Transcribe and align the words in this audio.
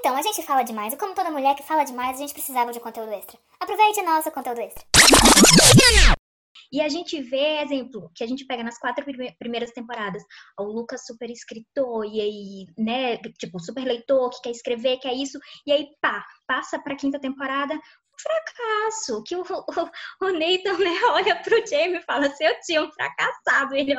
Então, 0.00 0.16
a 0.16 0.22
gente 0.22 0.42
fala 0.42 0.62
demais, 0.62 0.94
e 0.94 0.96
como 0.96 1.14
toda 1.14 1.30
mulher 1.30 1.54
que 1.54 1.62
fala 1.62 1.84
demais, 1.84 2.16
a 2.16 2.20
gente 2.20 2.32
precisava 2.32 2.72
de 2.72 2.80
conteúdo 2.80 3.12
extra. 3.12 3.38
Aproveite 3.60 4.00
nosso 4.00 4.30
conteúdo 4.30 4.58
extra. 4.58 4.82
E 6.72 6.80
a 6.80 6.88
gente 6.88 7.20
vê, 7.20 7.60
exemplo, 7.60 8.10
que 8.14 8.24
a 8.24 8.26
gente 8.26 8.46
pega 8.46 8.64
nas 8.64 8.78
quatro 8.78 9.04
primeiras 9.38 9.72
temporadas, 9.72 10.22
o 10.58 10.62
Lucas 10.62 11.04
super 11.04 11.28
escritor, 11.28 12.06
e 12.06 12.18
aí, 12.18 12.66
né, 12.78 13.18
tipo, 13.38 13.60
super 13.60 13.84
leitor, 13.84 14.30
que 14.30 14.40
quer 14.40 14.50
escrever, 14.52 14.96
que 15.00 15.06
é 15.06 15.12
isso, 15.12 15.38
e 15.66 15.72
aí, 15.72 15.88
pá, 16.00 16.24
passa 16.46 16.78
pra 16.78 16.96
quinta 16.96 17.20
temporada, 17.20 17.78
fracasso, 18.20 19.22
que 19.24 19.36
o, 19.36 19.42
o, 19.42 20.26
o 20.26 20.32
Nathan 20.32 20.78
né, 20.78 21.00
olha 21.10 21.36
pro 21.42 21.66
Jamie 21.66 21.98
e 21.98 22.02
fala 22.02 22.26
assim, 22.26 22.44
eu 22.44 22.54
tinha 22.60 22.82
um 22.82 22.90
fracassado, 22.92 23.74
ele. 23.74 23.94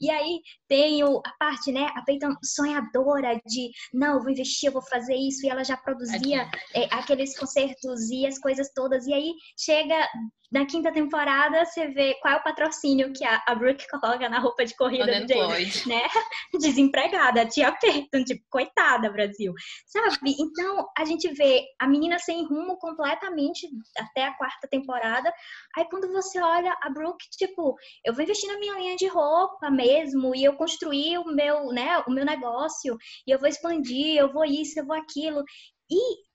E 0.00 0.10
aí 0.10 0.40
tem 0.68 1.04
o, 1.04 1.18
a 1.24 1.32
parte, 1.38 1.72
né, 1.72 1.90
a 1.94 2.02
Peyton 2.02 2.34
sonhadora 2.42 3.40
de, 3.46 3.70
não, 3.92 4.20
vou 4.20 4.30
investir, 4.30 4.68
eu 4.68 4.72
vou 4.72 4.82
fazer 4.82 5.14
isso, 5.14 5.44
e 5.44 5.48
ela 5.48 5.64
já 5.64 5.76
produzia 5.76 6.48
é, 6.74 6.84
aqueles 6.90 7.38
concertos 7.38 8.10
e 8.10 8.26
as 8.26 8.38
coisas 8.38 8.70
todas, 8.74 9.06
e 9.06 9.12
aí 9.12 9.32
chega 9.58 10.08
na 10.54 10.64
quinta 10.64 10.92
temporada, 10.92 11.64
você 11.64 11.88
vê 11.88 12.14
qual 12.22 12.34
é 12.34 12.36
o 12.36 12.42
patrocínio 12.44 13.12
que 13.12 13.24
a, 13.24 13.42
a 13.44 13.56
Brooke 13.56 13.88
coloca 13.88 14.28
na 14.28 14.38
roupa 14.38 14.64
de 14.64 14.76
corrida 14.76 15.20
do 15.20 15.26
James, 15.26 15.84
né? 15.84 16.00
Desempregada, 16.60 17.44
tia 17.44 17.72
Peyton, 17.72 18.22
tipo, 18.22 18.44
coitada, 18.48 19.10
Brasil. 19.10 19.52
Sabe? 19.84 20.36
Então, 20.38 20.86
a 20.96 21.04
gente 21.04 21.28
vê 21.34 21.64
a 21.80 21.88
menina 21.88 22.20
sem 22.20 22.46
rumo 22.46 22.78
completamente 22.78 23.68
até 23.98 24.26
a 24.26 24.34
quarta 24.34 24.68
temporada. 24.68 25.34
Aí, 25.76 25.84
quando 25.90 26.06
você 26.12 26.40
olha 26.40 26.72
a 26.80 26.88
Brooke, 26.88 27.28
tipo, 27.36 27.74
eu 28.04 28.14
vou 28.14 28.22
investir 28.22 28.48
na 28.48 28.56
minha 28.60 28.78
linha 28.78 28.94
de 28.94 29.08
roupa 29.08 29.68
mesmo, 29.72 30.36
e 30.36 30.44
eu 30.44 30.54
construir 30.54 31.18
o 31.18 31.24
meu, 31.24 31.66
né, 31.72 31.98
o 32.06 32.12
meu 32.12 32.24
negócio, 32.24 32.96
e 33.26 33.32
eu 33.32 33.40
vou 33.40 33.48
expandir, 33.48 34.16
eu 34.16 34.32
vou 34.32 34.44
isso, 34.44 34.78
eu 34.78 34.86
vou 34.86 34.94
aquilo. 34.94 35.42
E 35.90 36.33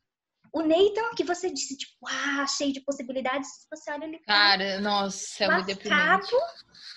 o 0.54 0.62
Nathan, 0.62 1.14
que 1.16 1.24
você 1.24 1.52
disse, 1.52 1.78
tipo, 1.78 2.08
ah, 2.08 2.46
cheio 2.48 2.74
de 2.74 2.82
possibilidades, 2.82 3.50
você 3.70 3.92
olha 3.92 4.06
ele. 4.06 4.20
Tá 4.20 4.26
Cara, 4.26 4.80
nossa, 4.80 5.44
é 5.44 5.52
muito 5.52 5.66
deprimente. 5.66 6.36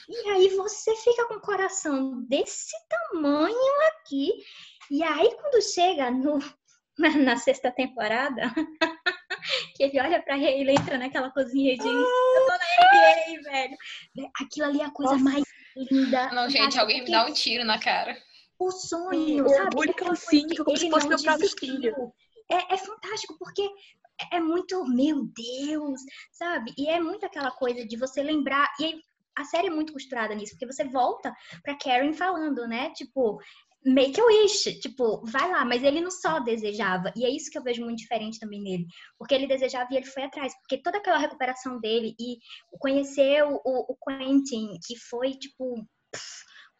E 0.08 0.30
aí 0.30 0.48
você 0.56 0.94
fica 0.96 1.26
com 1.26 1.34
o 1.34 1.40
coração 1.40 2.22
desse 2.22 2.72
tamanho 2.88 3.88
aqui. 3.88 4.30
E 4.90 5.02
aí, 5.02 5.34
quando 5.36 5.62
chega 5.62 6.10
no, 6.10 6.38
na, 6.98 7.10
na 7.16 7.36
sexta 7.36 7.70
temporada, 7.70 8.42
que 9.76 9.82
ele 9.84 10.00
olha 10.00 10.22
pra 10.22 10.38
ele, 10.38 10.72
entra 10.72 10.98
naquela 10.98 11.30
cozinha 11.30 11.74
e 11.74 11.78
diz: 11.78 11.86
Eu 11.86 11.92
tô 11.92 12.48
na 12.48 13.36
NBA, 13.36 13.50
velho. 13.50 13.76
Aquilo 14.40 14.66
ali 14.66 14.80
é 14.80 14.84
a 14.84 14.90
coisa 14.90 15.12
nossa. 15.12 15.24
mais 15.24 15.44
linda. 15.76 16.30
Não, 16.32 16.48
gente, 16.48 16.78
alguém 16.78 17.04
me 17.04 17.10
dá 17.10 17.26
um 17.26 17.32
tiro 17.32 17.64
na 17.64 17.78
cara. 17.78 18.16
O 18.58 18.70
sonho, 18.70 19.44
o 19.44 19.48
sabe? 19.48 19.66
orgulho 19.66 19.94
que 19.94 20.04
eu 20.04 20.14
sinto, 20.14 20.64
como 20.64 20.76
se 20.76 20.88
fosse 20.88 21.08
meu 21.08 21.20
próprio 21.20 21.50
filho 21.58 22.12
é, 22.52 22.74
é 22.74 22.76
fantástico, 22.76 23.36
porque 23.38 23.68
é 24.30 24.40
muito, 24.40 24.84
meu 24.86 25.24
Deus, 25.24 26.00
sabe? 26.32 26.72
E 26.76 26.88
é 26.88 27.00
muito 27.00 27.24
aquela 27.26 27.50
coisa 27.50 27.84
de 27.86 27.96
você 27.96 28.22
lembrar. 28.22 28.68
E 28.80 29.00
a 29.36 29.44
série 29.44 29.68
é 29.68 29.70
muito 29.70 29.92
costurada 29.92 30.34
nisso, 30.34 30.52
porque 30.52 30.70
você 30.70 30.84
volta 30.84 31.34
pra 31.62 31.76
Karen 31.76 32.12
falando, 32.12 32.66
né? 32.68 32.90
Tipo, 32.90 33.40
make 33.84 34.20
a 34.20 34.24
wish, 34.24 34.80
tipo, 34.80 35.24
vai 35.26 35.50
lá, 35.50 35.64
mas 35.64 35.82
ele 35.82 36.00
não 36.00 36.10
só 36.10 36.38
desejava, 36.38 37.12
e 37.16 37.24
é 37.24 37.30
isso 37.30 37.50
que 37.50 37.58
eu 37.58 37.62
vejo 37.62 37.82
muito 37.82 37.98
diferente 37.98 38.38
também 38.38 38.62
nele, 38.62 38.86
porque 39.18 39.34
ele 39.34 39.46
desejava 39.46 39.88
e 39.90 39.96
ele 39.96 40.06
foi 40.06 40.22
atrás, 40.22 40.54
porque 40.60 40.80
toda 40.80 40.98
aquela 40.98 41.18
recuperação 41.18 41.80
dele 41.80 42.14
e 42.20 42.38
conhecer 42.78 43.42
o, 43.42 43.60
o, 43.64 43.96
Quentin, 44.06 44.78
que 44.86 44.96
foi, 44.96 45.32
tipo, 45.32 45.84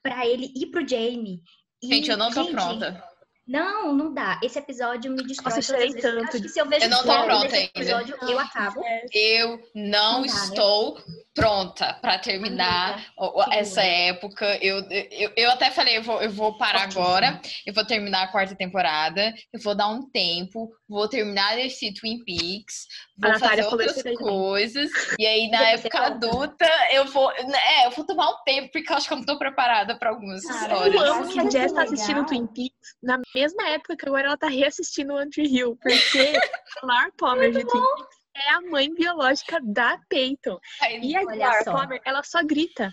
para 0.02 0.26
ele 0.26 0.52
ir 0.54 0.70
pro 0.70 0.86
Jamie. 0.86 1.40
Gente, 1.82 2.10
eu 2.10 2.16
não 2.16 2.30
tô 2.30 2.44
gente, 2.44 2.52
pronta. 2.52 3.11
Não, 3.46 3.92
não 3.92 4.12
dá. 4.14 4.38
Esse 4.42 4.58
episódio 4.58 5.10
me 5.10 5.24
destrói. 5.26 5.56
Nossa, 5.56 5.76
eu 5.76 6.00
tanto. 6.00 6.36
Acho 6.36 6.42
que 6.42 6.48
se 6.48 6.60
eu 6.60 6.68
vejo 6.68 6.86
eu 6.86 6.90
não 6.90 6.98
tô 6.98 7.24
pronta 7.24 7.56
ainda. 7.56 7.58
episódio, 7.58 8.16
eu 8.22 8.38
acabo. 8.38 8.82
Eu 9.12 9.68
não, 9.74 10.20
não 10.20 10.26
dá, 10.26 10.46
né? 10.46 11.21
Pronta 11.34 11.94
para 12.00 12.19
terminar 12.19 13.05
essa 13.52 13.83
época. 13.83 14.58
Eu, 14.61 14.79
eu, 14.90 15.33
eu 15.36 15.51
até 15.51 15.70
falei, 15.70 15.98
eu 15.98 16.02
vou, 16.02 16.20
eu 16.23 16.30
vou 16.30 16.56
parar 16.56 16.83
agora. 16.83 17.40
Eu 17.67 17.73
vou 17.73 17.84
terminar 17.84 18.24
a 18.24 18.29
quarta 18.29 18.55
temporada. 18.55 19.33
Eu 19.52 19.61
vou 19.61 19.74
dar 19.74 19.89
um 19.89 20.08
tempo. 20.11 20.70
Vou 20.89 21.08
terminar 21.08 21.58
esse 21.58 21.92
Twin 21.95 22.23
Peaks. 22.24 22.86
Vou 23.17 23.39
fazer 23.39 23.64
outras 23.64 24.02
coisas. 24.18 24.90
E 25.18 25.27
aí, 25.27 25.48
na 25.51 25.70
época 25.70 25.98
adulta, 25.98 26.68
eu 26.92 27.06
vou. 27.06 27.30
É, 27.33 27.86
eu 27.86 27.90
vou 27.90 28.05
tomar 28.05 28.30
um 28.30 28.42
tempo, 28.45 28.70
porque 28.73 28.92
eu 28.92 28.96
acho 28.96 29.08
que 29.08 29.14
eu 29.14 29.18
não 29.18 29.24
tô 29.24 29.39
preparada 29.39 29.98
para 29.98 30.11
algumas 30.11 30.42
Cara, 30.42 30.73
histórias. 30.74 30.95
Eu 30.95 31.12
amo 31.12 31.29
que 31.29 31.40
a 31.40 31.51
Jess 31.51 31.73
tá 31.73 31.83
assistindo 31.83 32.27
Twin 32.27 32.46
Peaks 32.46 32.96
na 33.02 33.20
mesma 33.35 33.68
época 33.68 33.96
que 33.96 34.06
agora 34.06 34.27
ela 34.27 34.36
tá 34.36 34.48
reassistindo 34.48 35.14
One 35.14 35.30
Tree 35.30 35.46
Hill, 35.46 35.77
porque 35.80 36.33
Laura 36.83 37.12
Palmer 37.18 37.52
de 37.52 37.64
Twin 37.67 37.80
Peaks 37.80 38.21
é 38.34 38.50
a 38.50 38.60
mãe 38.60 38.92
biológica 38.92 39.60
da 39.62 39.98
Peyton. 40.08 40.58
Ai, 40.80 41.00
e 41.00 41.16
a 41.16 41.22
Laura 41.22 41.64
Palmer, 41.64 42.00
ela 42.04 42.22
só 42.22 42.42
grita. 42.42 42.92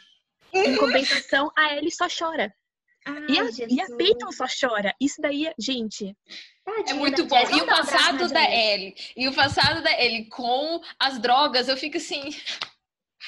Em 0.53 0.75
compensação, 0.77 1.51
a 1.57 1.75
Ellie 1.75 1.91
só 1.91 2.07
chora. 2.09 2.53
Ai, 3.05 3.25
e, 3.29 3.39
a, 3.39 3.43
e, 3.69 3.81
a, 3.81 3.97
Peyton 3.97 4.31
só 4.31 4.45
chora. 4.47 4.93
Isso 4.99 5.21
daí, 5.21 5.47
é, 5.47 5.53
gente. 5.59 6.15
é 6.87 6.93
muito 6.93 7.25
bom. 7.25 7.37
E 7.51 7.61
o 7.61 7.65
passado 7.65 8.27
da 8.27 8.43
Ellie. 8.43 8.95
E 9.15 9.27
o 9.27 9.33
passado 9.33 9.81
da 9.81 9.91
Ellie 9.91 10.27
com 10.29 10.81
as 10.99 11.19
drogas, 11.19 11.67
eu 11.67 11.77
fico 11.77 11.97
assim. 11.97 12.29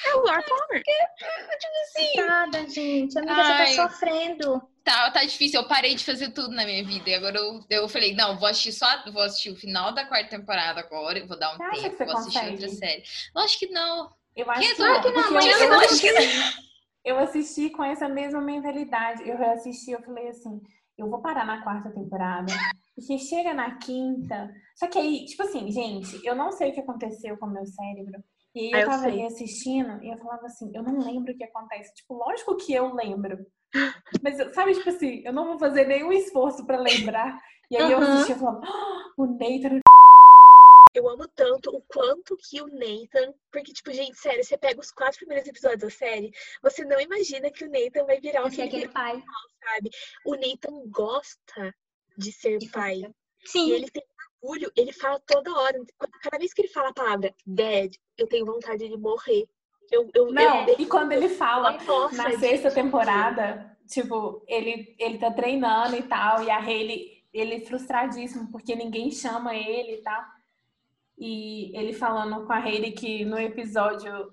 É 0.06 0.14
o 0.14 0.22
Laura 0.22 0.42
Palmer. 0.42 0.82
Tipo 0.82 1.72
assim. 1.82 2.16
Nada, 2.16 2.68
gente. 2.68 3.18
Amiga, 3.18 3.34
Ai. 3.34 3.66
você 3.66 3.76
tá 3.76 3.88
sofrendo 3.88 4.72
tá, 4.82 5.10
tá 5.10 5.22
difícil. 5.22 5.60
Eu 5.60 5.68
parei 5.68 5.94
de 5.94 6.04
fazer 6.04 6.30
tudo 6.30 6.54
na 6.54 6.64
minha 6.64 6.84
vida. 6.84 7.10
E 7.10 7.14
agora 7.14 7.36
eu, 7.36 7.60
eu 7.70 7.88
falei, 7.88 8.14
não, 8.14 8.38
vou 8.38 8.48
assistir 8.48 8.72
só, 8.72 8.86
vou 9.12 9.22
assistir 9.22 9.50
o 9.50 9.56
final 9.56 9.92
da 9.92 10.06
quarta 10.06 10.36
temporada 10.36 10.80
agora, 10.80 11.18
eu 11.18 11.26
vou 11.26 11.38
dar 11.38 11.54
um 11.54 11.58
você 11.58 11.82
tempo, 11.82 12.04
vou 12.04 12.16
assistir 12.16 12.38
consegue? 12.38 12.52
outra 12.52 12.68
série. 12.68 13.02
Lógico 13.34 13.66
que 13.66 13.72
não. 13.72 14.10
Eu 14.34 14.50
acho 14.50 14.68
que, 14.68 14.74
que 14.74 14.82
não. 14.82 15.00
Que 15.00 15.10
não, 15.10 15.40
eu, 15.40 15.58
eu, 15.58 15.80
acho 15.80 16.00
que 16.00 16.12
não. 16.12 16.22
Eu 17.04 17.18
assisti 17.18 17.70
com 17.70 17.82
essa 17.82 18.08
mesma 18.08 18.40
mentalidade. 18.40 19.28
Eu 19.28 19.36
reassisti, 19.36 19.90
eu 19.90 20.02
falei 20.02 20.28
assim, 20.28 20.60
eu 20.96 21.08
vou 21.08 21.20
parar 21.20 21.44
na 21.44 21.62
quarta 21.62 21.90
temporada. 21.90 22.52
Porque 22.94 23.18
chega 23.18 23.54
na 23.54 23.78
quinta. 23.78 24.50
Só 24.76 24.86
que 24.86 24.98
aí, 24.98 25.24
tipo 25.24 25.42
assim, 25.42 25.70
gente, 25.70 26.24
eu 26.24 26.34
não 26.34 26.52
sei 26.52 26.70
o 26.70 26.74
que 26.74 26.80
aconteceu 26.80 27.36
com 27.38 27.46
o 27.46 27.52
meu 27.52 27.66
cérebro. 27.66 28.22
E 28.54 28.74
aí 28.74 28.80
eu, 28.80 28.80
eu 28.80 28.90
tava 28.90 29.06
aí 29.06 29.22
assistindo 29.24 30.02
e 30.02 30.10
eu 30.10 30.18
falava 30.18 30.46
assim, 30.46 30.70
eu 30.74 30.82
não 30.82 30.98
lembro 30.98 31.32
o 31.32 31.36
que 31.36 31.44
acontece. 31.44 31.94
Tipo, 31.94 32.14
lógico 32.14 32.56
que 32.56 32.72
eu 32.74 32.94
lembro. 32.94 33.46
Mas, 34.22 34.36
sabe, 34.54 34.74
tipo 34.74 34.90
assim, 34.90 35.22
eu 35.24 35.32
não 35.32 35.46
vou 35.46 35.58
fazer 35.58 35.86
nenhum 35.86 36.12
esforço 36.12 36.66
pra 36.66 36.78
lembrar. 36.78 37.38
E 37.70 37.76
aí 37.76 37.84
uhum. 37.84 37.90
eu 37.90 37.98
assistia 37.98 38.36
e 38.36 38.38
falava, 38.38 38.60
oh, 39.16 39.22
o 39.22 39.26
Nathan. 39.26 39.80
Eu 40.94 41.08
amo 41.08 41.26
tanto 41.28 41.74
o 41.74 41.82
quanto 41.88 42.36
que 42.36 42.60
o 42.60 42.66
Nathan. 42.66 43.32
Porque, 43.50 43.72
tipo, 43.72 43.90
gente, 43.92 44.18
sério, 44.18 44.44
você 44.44 44.58
pega 44.58 44.78
os 44.78 44.90
quatro 44.90 45.18
primeiros 45.20 45.48
episódios 45.48 45.80
da 45.80 45.90
série, 45.90 46.30
você 46.62 46.84
não 46.84 47.00
imagina 47.00 47.50
que 47.50 47.64
o 47.64 47.70
Nathan 47.70 48.04
vai 48.04 48.20
virar 48.20 48.46
aquele, 48.46 48.68
aquele 48.68 48.88
pai. 48.88 49.22
sabe? 49.64 49.90
O 50.26 50.34
Nathan 50.34 50.90
gosta 50.90 51.74
de 52.18 52.30
ser 52.30 52.58
pai. 52.70 53.02
Sim. 53.44 53.68
E 53.68 53.72
ele 53.72 53.90
tem 53.90 54.04
orgulho, 54.42 54.70
ele 54.76 54.92
fala 54.92 55.20
toda 55.20 55.54
hora. 55.54 55.80
Cada 56.20 56.38
vez 56.38 56.52
que 56.52 56.62
ele 56.62 56.68
fala 56.68 56.88
a 56.88 56.94
palavra 56.94 57.34
dad, 57.46 57.94
eu 58.18 58.26
tenho 58.26 58.44
vontade 58.44 58.88
de 58.88 58.96
morrer. 58.96 59.48
Eu, 59.90 60.10
eu, 60.14 60.32
não, 60.32 60.68
eu... 60.68 60.76
e 60.78 60.86
quando 60.86 61.12
ele 61.12 61.28
fala 61.28 61.72
Nossa, 61.84 62.16
na 62.16 62.38
sexta 62.38 62.70
temporada, 62.70 63.76
tipo, 63.86 64.42
ele, 64.48 64.96
ele 64.98 65.18
tá 65.18 65.30
treinando 65.30 65.96
e 65.96 66.02
tal, 66.02 66.42
e 66.42 66.50
a 66.50 66.58
Hayley, 66.58 67.24
ele 67.32 67.56
é 67.56 67.60
frustradíssimo 67.60 68.50
porque 68.50 68.74
ninguém 68.74 69.10
chama 69.10 69.54
ele 69.54 69.96
e 69.96 70.02
tal. 70.02 70.22
E 71.18 71.76
ele 71.76 71.92
falando 71.92 72.46
com 72.46 72.52
a 72.52 72.58
Hayley 72.58 72.92
que 72.92 73.24
no 73.24 73.38
episódio, 73.38 74.32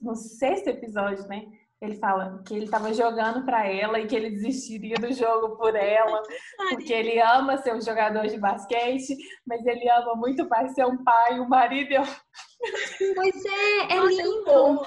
no 0.00 0.14
sexto 0.16 0.68
episódio, 0.68 1.26
né? 1.28 1.46
Ele 1.80 1.96
fala 1.96 2.42
que 2.46 2.54
ele 2.54 2.64
estava 2.64 2.92
jogando 2.94 3.44
para 3.44 3.66
ela 3.66 4.00
e 4.00 4.06
que 4.06 4.16
ele 4.16 4.30
desistiria 4.30 4.96
do 4.96 5.12
jogo 5.12 5.56
por 5.56 5.74
ela, 5.76 6.22
porque 6.70 6.92
ele 6.92 7.20
ama 7.20 7.58
ser 7.58 7.74
um 7.74 7.80
jogador 7.80 8.26
de 8.26 8.38
basquete, 8.38 9.16
mas 9.46 9.64
ele 9.66 9.88
ama 9.90 10.14
muito 10.14 10.48
mais 10.48 10.72
ser 10.72 10.86
um 10.86 11.02
pai, 11.04 11.38
um 11.40 11.48
marido. 11.48 11.94
Pois 13.14 13.44
é, 13.44 13.94
é 13.94 14.00
lindo. 14.00 14.82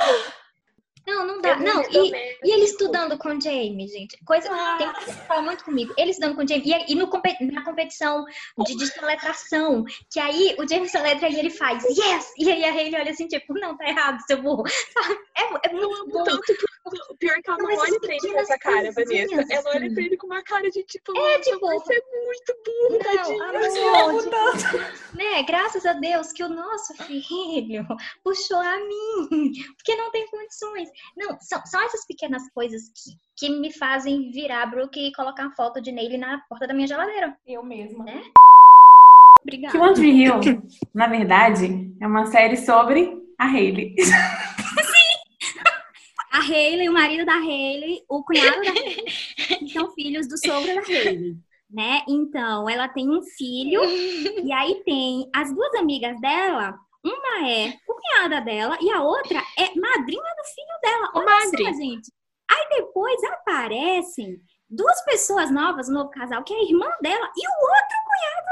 Não, 1.10 1.26
não 1.26 1.42
dá. 1.42 1.50
É 1.50 1.56
não, 1.56 1.82
e, 1.82 2.12
e 2.44 2.52
ele 2.52 2.66
estudando 2.66 3.18
com 3.18 3.30
o 3.30 3.42
Jamie, 3.42 3.88
gente. 3.88 4.18
Coisa 4.26 4.50
ah. 4.52 4.78
tem 4.78 4.94
que 4.94 5.12
falar 5.28 5.42
muito 5.42 5.64
comigo. 5.64 5.94
Ele 5.98 6.12
estudando 6.12 6.36
com 6.36 6.44
o 6.44 6.48
Jamie. 6.48 6.64
E, 6.66 6.92
e 6.92 6.96
no, 6.96 7.10
na 7.52 7.64
competição 7.64 8.26
de 8.66 8.76
desletração, 8.76 9.84
que 10.12 10.20
aí 10.20 10.56
o 10.60 10.68
Jamie 10.68 10.90
soletra 10.90 11.28
e 11.30 11.40
ele 11.40 11.50
faz 11.50 11.84
yes! 11.84 12.34
E 12.38 12.52
aí 12.52 12.64
a 12.64 12.72
Hayley 12.72 13.02
olha 13.02 13.12
assim, 13.12 13.28
tipo, 13.28 13.54
não, 13.54 13.78
tá 13.78 13.88
errado, 13.88 14.20
seu 14.26 14.42
burro. 14.42 14.64
É, 15.40 15.70
é 15.70 15.74
muito 15.74 16.08
bom. 16.10 16.24
Tanto 16.26 16.42
que 16.42 16.66
o 16.86 17.18
pior 17.18 17.38
é 17.38 17.42
que 17.42 17.50
ela 17.50 17.58
não, 17.60 17.70
não 17.70 17.78
olha 17.78 18.00
pra 18.00 18.14
ele 18.14 18.32
com 18.32 18.40
essa 18.40 18.58
cara, 18.58 18.92
Vanessa. 18.92 19.42
Assim. 19.42 19.54
Ela 19.54 19.70
olha 19.70 19.94
pra 19.94 20.04
ele 20.04 20.18
com 20.18 20.28
uma 20.28 20.44
cara 20.44 20.70
de 20.70 20.84
tipo, 20.84 21.18
é, 21.18 21.40
tipo, 21.40 21.60
você 21.60 21.94
é 21.94 22.02
muito 22.26 22.56
burro, 22.66 22.92
não, 22.92 24.54
tadinho. 24.58 24.82
né? 25.14 25.44
Graças 25.44 25.86
a 25.86 25.94
Deus 25.94 26.32
que 26.32 26.44
o 26.44 26.50
nosso 26.50 26.94
filho 27.04 27.86
puxou 28.24 28.60
a 28.60 28.78
mim, 28.78 29.52
porque 29.76 29.96
não 29.96 30.12
tem 30.12 30.28
condições. 30.28 30.90
Não, 31.18 31.38
são, 31.42 31.66
são 31.66 31.82
essas 31.84 32.06
pequenas 32.06 32.50
coisas 32.54 32.84
que, 33.38 33.48
que 33.48 33.60
me 33.60 33.72
fazem 33.74 34.32
virar 34.32 34.66
Brook 34.68 35.00
e 35.00 35.14
colocar 35.14 35.44
uma 35.44 35.56
foto 35.56 35.82
de 35.82 35.92
Neile 35.92 36.18
na 36.18 36.40
porta 36.50 36.68
da 36.68 36.74
minha 36.74 36.88
geladeira. 36.88 37.38
Eu 37.48 37.64
mesma. 37.64 38.04
Né? 38.04 38.24
Obrigada. 39.42 39.72
Que 39.72 39.78
One 39.78 39.94
Tree 39.94 40.24
Hill, 40.24 40.40
na 40.94 41.08
verdade, 41.08 41.94
é 42.02 42.08
uma 42.08 42.26
série 42.26 42.58
sobre 42.58 43.22
a 43.38 43.46
Hailey. 43.46 43.96
A 46.32 46.40
Hailey, 46.40 46.90
o 46.90 46.94
marido 46.94 47.26
da 47.26 47.36
Hailey, 47.36 48.04
o 48.08 48.24
cunhado 48.24 48.62
da 48.62 48.72
Hailey, 48.72 49.70
são 49.74 49.92
filhos 49.92 50.28
do 50.28 50.38
sogro 50.38 50.76
da 50.76 50.82
Hailey, 50.82 51.36
né? 51.70 52.04
Então, 52.08 52.70
ela 52.70 52.88
tem 52.88 53.10
um 53.10 53.22
filho, 53.22 53.82
e 54.44 54.52
aí 54.52 54.82
tem 54.86 55.30
as 55.36 55.54
duas 55.54 55.74
amigas 55.76 56.20
dela, 56.22 56.78
uma 57.04 57.50
é 57.50 57.74
cunhada 57.86 58.42
dela 58.42 58.78
e 58.82 58.92
a 58.92 59.02
outra 59.02 59.40
é 59.58 59.80
madrinha 59.80 60.22
do 60.22 60.44
filho 60.54 60.80
dela. 60.82 61.12
Olha 61.16 61.26
Madre. 61.26 61.64
só, 61.64 61.74
gente. 61.74 62.12
Aí 62.52 62.70
depois 62.78 63.24
aparecem 63.24 64.42
duas 64.70 65.02
pessoas 65.06 65.50
novas, 65.50 65.88
um 65.88 65.94
novo 65.94 66.10
casal, 66.10 66.44
que 66.44 66.54
é 66.54 66.58
a 66.58 66.64
irmã 66.64 66.88
dela 67.02 67.32
e 67.36 67.48
o 67.48 67.62
outro 67.62 68.09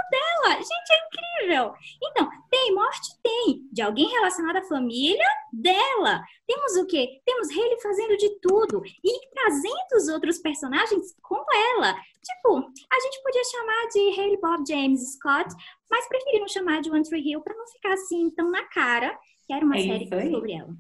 dela. 0.09 0.55
Gente, 0.55 0.91
é 0.91 1.07
incrível. 1.07 1.73
Então, 2.03 2.29
tem 2.49 2.73
morte? 2.73 3.09
Tem. 3.23 3.67
De 3.71 3.81
alguém 3.81 4.07
relacionado 4.07 4.57
à 4.57 4.63
família 4.63 5.25
dela. 5.51 6.23
Temos 6.45 6.75
o 6.77 6.85
quê? 6.85 7.21
Temos 7.25 7.49
Hayley 7.49 7.81
fazendo 7.81 8.17
de 8.17 8.39
tudo 8.39 8.81
e 9.03 9.27
trazendo 9.29 9.95
os 9.95 10.07
outros 10.07 10.39
personagens 10.39 11.15
com 11.21 11.43
ela. 11.75 11.93
Tipo, 12.23 12.57
a 12.57 12.99
gente 12.99 13.23
podia 13.23 13.43
chamar 13.43 13.87
de 13.87 14.19
Hayley 14.19 14.39
Bob 14.41 14.63
James 14.67 15.13
Scott, 15.13 15.53
mas 15.89 16.07
preferi 16.07 16.39
não 16.39 16.47
chamar 16.47 16.81
de 16.81 16.89
One 16.89 17.03
Tree 17.03 17.31
Hill 17.31 17.41
para 17.41 17.55
não 17.55 17.67
ficar 17.67 17.93
assim 17.93 18.29
tão 18.31 18.51
na 18.51 18.63
cara 18.65 19.17
que 19.45 19.53
era 19.53 19.65
uma 19.65 19.77
é 19.77 19.81
série 19.81 20.09
sobre 20.31 20.53
ela. 20.53 20.73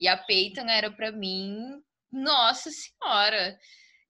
E 0.00 0.06
a 0.06 0.16
Peyton 0.16 0.68
era 0.68 0.90
para 0.90 1.10
mim 1.10 1.82
nossa 2.12 2.70
senhora! 2.70 3.58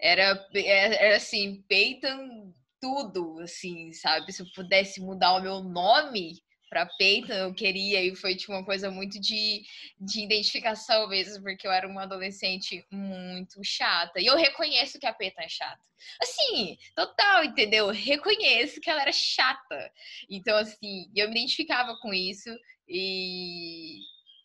Era, 0.00 0.46
é, 0.54 1.06
era 1.06 1.16
assim, 1.16 1.62
Peyton 1.68 2.52
tudo, 2.80 3.38
assim, 3.40 3.92
sabe? 3.92 4.32
Se 4.32 4.42
eu 4.42 4.46
pudesse 4.54 5.00
mudar 5.00 5.34
o 5.34 5.42
meu 5.42 5.62
nome 5.62 6.42
para 6.68 6.86
Peyton, 6.86 7.32
eu 7.32 7.54
queria, 7.54 8.02
e 8.02 8.14
foi 8.14 8.36
tipo, 8.36 8.52
uma 8.52 8.64
coisa 8.64 8.90
muito 8.90 9.18
de, 9.18 9.62
de 10.00 10.22
identificação 10.22 11.08
mesmo, 11.08 11.42
porque 11.42 11.66
eu 11.66 11.72
era 11.72 11.88
uma 11.88 12.02
adolescente 12.02 12.86
muito 12.90 13.62
chata. 13.64 14.20
E 14.20 14.26
eu 14.26 14.36
reconheço 14.36 14.98
que 14.98 15.06
a 15.06 15.12
Peyton 15.12 15.42
é 15.42 15.48
chata. 15.48 15.80
Assim, 16.20 16.78
total, 16.94 17.44
entendeu? 17.44 17.86
Eu 17.86 17.94
reconheço 17.94 18.80
que 18.80 18.90
ela 18.90 19.02
era 19.02 19.12
chata. 19.12 19.92
Então, 20.30 20.56
assim, 20.56 21.10
eu 21.14 21.28
me 21.28 21.38
identificava 21.38 21.96
com 22.00 22.12
isso. 22.12 22.50
E, 22.86 24.00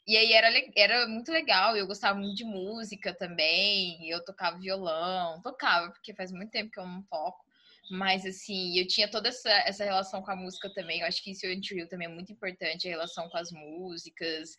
e 0.07 0.17
aí 0.17 0.33
era, 0.33 0.49
era 0.75 1.07
muito 1.07 1.31
legal, 1.31 1.75
eu 1.77 1.87
gostava 1.87 2.19
muito 2.19 2.35
de 2.35 2.43
música 2.43 3.13
também, 3.13 4.09
eu 4.09 4.23
tocava 4.23 4.59
violão, 4.59 5.41
tocava, 5.41 5.91
porque 5.91 6.13
faz 6.13 6.31
muito 6.31 6.51
tempo 6.51 6.71
que 6.71 6.79
eu 6.79 6.85
não 6.85 7.01
toco. 7.03 7.43
Mas 7.91 8.25
assim, 8.25 8.77
eu 8.77 8.87
tinha 8.87 9.09
toda 9.09 9.29
essa, 9.29 9.49
essa 9.65 9.83
relação 9.83 10.21
com 10.21 10.31
a 10.31 10.35
música 10.35 10.73
também. 10.73 11.01
Eu 11.01 11.07
acho 11.07 11.23
que 11.23 11.31
isso 11.31 11.45
em 11.45 11.87
também 11.87 12.07
é 12.07 12.11
muito 12.11 12.31
importante, 12.31 12.87
a 12.87 12.91
relação 12.91 13.29
com 13.29 13.37
as 13.37 13.51
músicas. 13.51 14.55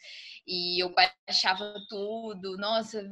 E 0.47 0.83
eu 0.83 0.95
baixava 0.95 1.75
tudo. 1.89 2.57
Nossa, 2.59 3.03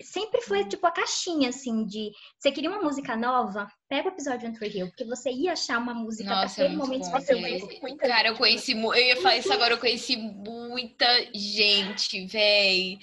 sempre 0.00 0.40
foi 0.42 0.64
tipo 0.64 0.86
a 0.86 0.90
caixinha 0.90 1.48
assim 1.48 1.84
de 1.84 2.10
você 2.38 2.50
queria 2.50 2.70
uma 2.70 2.82
música 2.82 3.16
nova, 3.16 3.70
pega 3.88 4.08
o 4.08 4.12
episódio 4.12 4.50
de 4.50 4.58
Tree 4.58 4.78
Hill, 4.78 4.88
porque 4.88 5.04
você 5.04 5.30
ia 5.30 5.52
achar 5.52 5.78
uma 5.78 5.94
música 5.94 6.30
para 6.30 6.46
aquele 6.46 6.74
é 6.74 6.76
momento 6.76 7.02
específico. 7.02 7.96
Cara, 7.98 8.28
eu 8.28 8.36
conheci, 8.36 8.72
eu 8.72 8.94
ia 8.94 9.16
falar 9.16 9.36
isso 9.36 9.52
agora, 9.52 9.74
eu 9.74 9.78
conheci 9.78 10.16
muita 10.16 11.06
gente, 11.34 12.26
véi. 12.26 12.98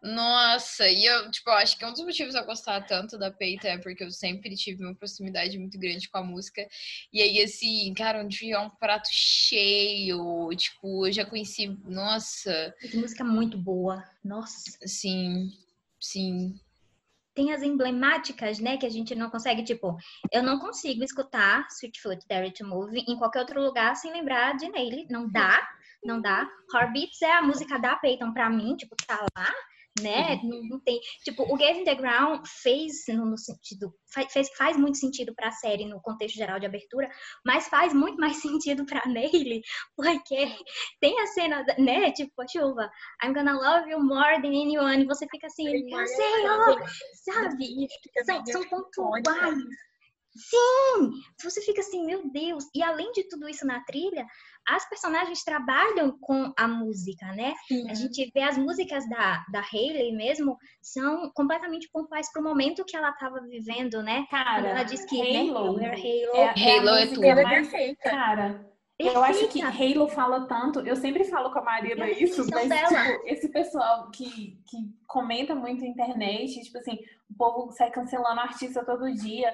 Nossa, 0.00 0.88
e 0.88 1.04
eu, 1.04 1.28
tipo, 1.30 1.50
acho 1.50 1.76
que 1.76 1.84
um 1.84 1.90
dos 1.90 2.04
motivos 2.04 2.34
eu 2.34 2.44
gostar 2.44 2.80
tanto 2.82 3.18
da 3.18 3.32
Peita 3.32 3.66
é 3.68 3.78
porque 3.78 4.04
eu 4.04 4.10
sempre 4.12 4.54
tive 4.54 4.84
uma 4.84 4.94
proximidade 4.94 5.58
muito 5.58 5.76
grande 5.78 6.08
com 6.08 6.18
a 6.18 6.22
música. 6.22 6.64
E 7.12 7.20
aí, 7.20 7.42
assim, 7.42 7.92
cara, 7.94 8.22
um 8.22 8.28
dia 8.28 8.54
é 8.54 8.58
um 8.60 8.70
prato 8.70 9.08
cheio. 9.10 10.48
Tipo, 10.56 11.06
eu 11.06 11.12
já 11.12 11.26
conheci, 11.26 11.66
nossa. 11.84 12.74
Que 12.80 12.96
música 12.96 13.24
muito 13.24 13.58
boa, 13.58 14.04
nossa. 14.24 14.78
Sim. 14.86 15.50
Sim. 16.00 16.54
Tem 17.34 17.52
as 17.52 17.62
emblemáticas, 17.62 18.58
né, 18.60 18.76
que 18.76 18.86
a 18.86 18.90
gente 18.90 19.14
não 19.14 19.30
consegue, 19.30 19.62
tipo, 19.62 19.96
eu 20.32 20.42
não 20.42 20.58
consigo 20.58 21.04
escutar 21.04 21.66
Sweetfoot, 21.70 22.26
Dare 22.28 22.52
to 22.52 22.66
Move 22.66 22.98
em 22.98 23.16
qualquer 23.16 23.40
outro 23.40 23.62
lugar 23.62 23.94
sem 23.94 24.12
lembrar 24.12 24.56
de 24.56 24.68
Neile, 24.68 25.06
não 25.08 25.30
dá, 25.30 25.64
não 26.04 26.20
dá. 26.20 26.48
Heartbeats 26.74 27.22
é 27.22 27.32
a 27.32 27.42
música 27.42 27.78
da 27.78 27.94
Peyton 27.96 28.32
pra 28.32 28.50
mim, 28.50 28.74
tipo, 28.76 28.96
tá 29.06 29.24
lá, 29.36 29.54
né? 30.02 30.40
Não, 30.42 30.62
não, 30.64 30.80
tem. 30.80 31.00
Tipo, 31.24 31.42
o 31.42 31.56
Gavin 31.56 31.84
DeGraw 31.84 32.42
fez 32.62 33.04
no, 33.08 33.26
no 33.26 33.38
sentido. 33.38 33.92
Faz, 34.12 34.48
faz 34.56 34.76
muito 34.76 34.98
sentido 34.98 35.34
para 35.34 35.48
a 35.48 35.52
série 35.52 35.84
no 35.84 36.00
contexto 36.00 36.36
geral 36.36 36.58
de 36.58 36.66
abertura, 36.66 37.10
mas 37.44 37.68
faz 37.68 37.92
muito 37.92 38.18
mais 38.18 38.36
sentido 38.42 38.84
para 38.86 39.06
Neile, 39.06 39.62
porque 39.96 40.56
tem 41.00 41.20
a 41.20 41.26
cena, 41.26 41.64
né? 41.78 42.10
Tipo, 42.12 42.42
a 42.42 42.48
chuva, 42.48 42.90
I'm 43.22 43.32
gonna 43.32 43.54
love 43.54 43.90
you 43.90 44.02
more 44.02 44.40
than 44.40 44.48
anyone. 44.48 45.02
E 45.02 45.06
você 45.06 45.26
fica 45.30 45.46
assim, 45.46 45.66
eu 45.68 46.06
sei, 46.06 46.48
ó, 46.48 46.76
sabe? 47.24 47.88
São, 48.24 48.46
são 48.46 48.64
pontuais. 48.68 49.24
Sim! 50.38 51.10
Você 51.42 51.60
fica 51.62 51.80
assim, 51.80 52.04
meu 52.04 52.30
Deus! 52.30 52.64
E 52.74 52.82
além 52.82 53.10
de 53.12 53.24
tudo 53.28 53.48
isso 53.48 53.66
na 53.66 53.82
trilha, 53.84 54.24
as 54.68 54.88
personagens 54.88 55.42
trabalham 55.42 56.16
com 56.20 56.52
a 56.56 56.68
música, 56.68 57.26
né? 57.32 57.54
Sim. 57.66 57.90
A 57.90 57.94
gente 57.94 58.30
vê 58.34 58.42
as 58.42 58.58
músicas 58.58 59.08
da, 59.08 59.44
da 59.50 59.60
Hayley 59.60 60.12
mesmo, 60.12 60.58
são 60.82 61.30
completamente 61.34 61.88
pontuais 61.90 62.30
pro 62.32 62.42
momento 62.42 62.84
que 62.84 62.96
ela 62.96 63.10
estava 63.10 63.40
vivendo, 63.40 64.02
né? 64.02 64.26
Cara, 64.30 64.68
ela 64.68 64.82
diz 64.82 65.04
que 65.06 65.20
Halo, 65.20 65.78
né? 65.78 65.88
Halo, 65.88 66.36
é, 66.36 66.54
é, 66.56 66.78
Halo 66.78 66.88
é 66.90 67.06
tudo. 67.06 67.24
É 67.24 67.34
perfeita. 67.34 68.10
Cara, 68.10 68.68
eu 68.98 69.24
acho 69.24 69.48
que 69.48 69.62
Halo 69.62 70.08
fala 70.08 70.46
tanto, 70.46 70.80
eu 70.80 70.96
sempre 70.96 71.24
falo 71.24 71.50
com 71.50 71.60
a 71.60 71.64
Marina 71.64 72.04
é 72.04 72.22
isso, 72.22 72.44
mas 72.50 72.68
tipo, 72.68 73.26
esse 73.26 73.48
pessoal 73.50 74.10
que, 74.10 74.60
que 74.66 74.76
comenta 75.06 75.54
muito 75.54 75.80
na 75.80 75.88
internet, 75.88 76.60
tipo 76.62 76.78
assim, 76.78 76.98
o 77.30 77.34
povo 77.36 77.70
sai 77.72 77.90
cancelando 77.90 78.40
artista 78.40 78.84
todo 78.84 79.10
dia 79.14 79.50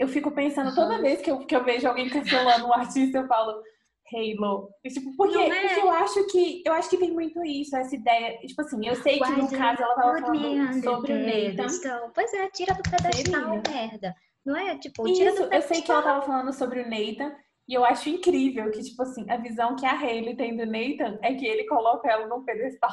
eu 0.00 0.08
fico 0.08 0.30
pensando, 0.30 0.74
toda 0.74 0.98
vez 0.98 1.20
que 1.20 1.30
eu, 1.30 1.40
que 1.40 1.54
eu 1.54 1.62
vejo 1.62 1.86
alguém 1.86 2.08
cancelando 2.08 2.66
um 2.66 2.72
artista, 2.72 3.18
eu 3.18 3.26
falo 3.26 3.62
Halo. 4.12 4.68
E, 4.84 4.88
tipo, 4.88 5.16
porque, 5.16 5.38
é. 5.38 5.68
porque, 5.68 5.80
eu 5.80 5.90
acho 5.90 6.26
que 6.26 6.62
eu 6.66 6.72
acho 6.72 6.90
que 6.90 6.96
tem 6.96 7.12
muito 7.12 7.44
isso, 7.44 7.76
essa 7.76 7.94
ideia. 7.94 8.38
Tipo 8.38 8.62
assim, 8.62 8.86
eu 8.86 8.96
sei 8.96 9.18
que 9.18 9.30
no 9.30 9.50
caso 9.50 9.82
ela 9.82 9.94
tava 9.94 10.20
falando 10.20 10.82
sobre 10.82 11.12
o 11.12 11.54
Nathan. 11.54 12.10
Pois 12.14 12.34
é, 12.34 12.48
tira 12.50 12.74
do 12.74 12.82
pedestal, 12.82 13.62
merda. 13.68 14.14
Não 14.44 14.56
é? 14.56 14.78
Tipo, 14.78 15.04
tira 15.04 15.30
isso, 15.30 15.42
do 15.42 15.48
pedestal. 15.48 15.52
Eu 15.52 15.62
sei 15.62 15.82
que 15.82 15.90
ela 15.90 16.02
tava 16.02 16.22
falando 16.22 16.52
sobre 16.52 16.80
o 16.80 16.90
Nathan. 16.90 17.34
E 17.68 17.74
eu 17.74 17.84
acho 17.84 18.08
incrível 18.08 18.68
que, 18.72 18.82
tipo 18.82 19.00
assim, 19.02 19.30
a 19.30 19.36
visão 19.36 19.76
que 19.76 19.86
a 19.86 19.96
Hayley 19.96 20.34
tem 20.34 20.56
do 20.56 20.66
Nathan 20.66 21.18
é 21.22 21.34
que 21.34 21.46
ele 21.46 21.68
coloca 21.68 22.10
ela 22.10 22.26
num 22.26 22.42
pedestal. 22.44 22.90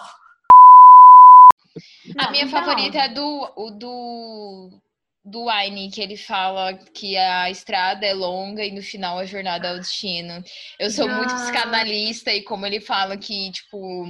a 2.16 2.30
minha 2.30 2.46
então... 2.46 2.60
favorita 2.60 3.00
é 3.00 3.10
do, 3.10 3.54
o 3.56 3.72
do 3.72 4.80
do 5.28 5.46
Wine, 5.46 5.92
que 5.92 6.02
ele 6.02 6.16
fala 6.16 6.74
que 6.74 7.18
a 7.18 7.52
estrada 7.52 8.06
é 8.06 8.14
longa 8.14 8.64
e 8.64 8.72
no 8.72 8.82
final 8.82 9.20
a 9.20 9.26
jornada 9.26 9.68
é 9.68 9.74
o 9.74 9.80
destino. 9.80 10.44
Eu 10.80 10.90
sou 10.90 11.08
ah. 11.08 11.16
muito 11.16 11.36
psicanalista 11.36 12.34
e 12.34 12.44
como 12.44 12.66
ele 12.66 12.80
fala 12.80 13.18
que, 13.18 13.52
tipo, 13.52 14.06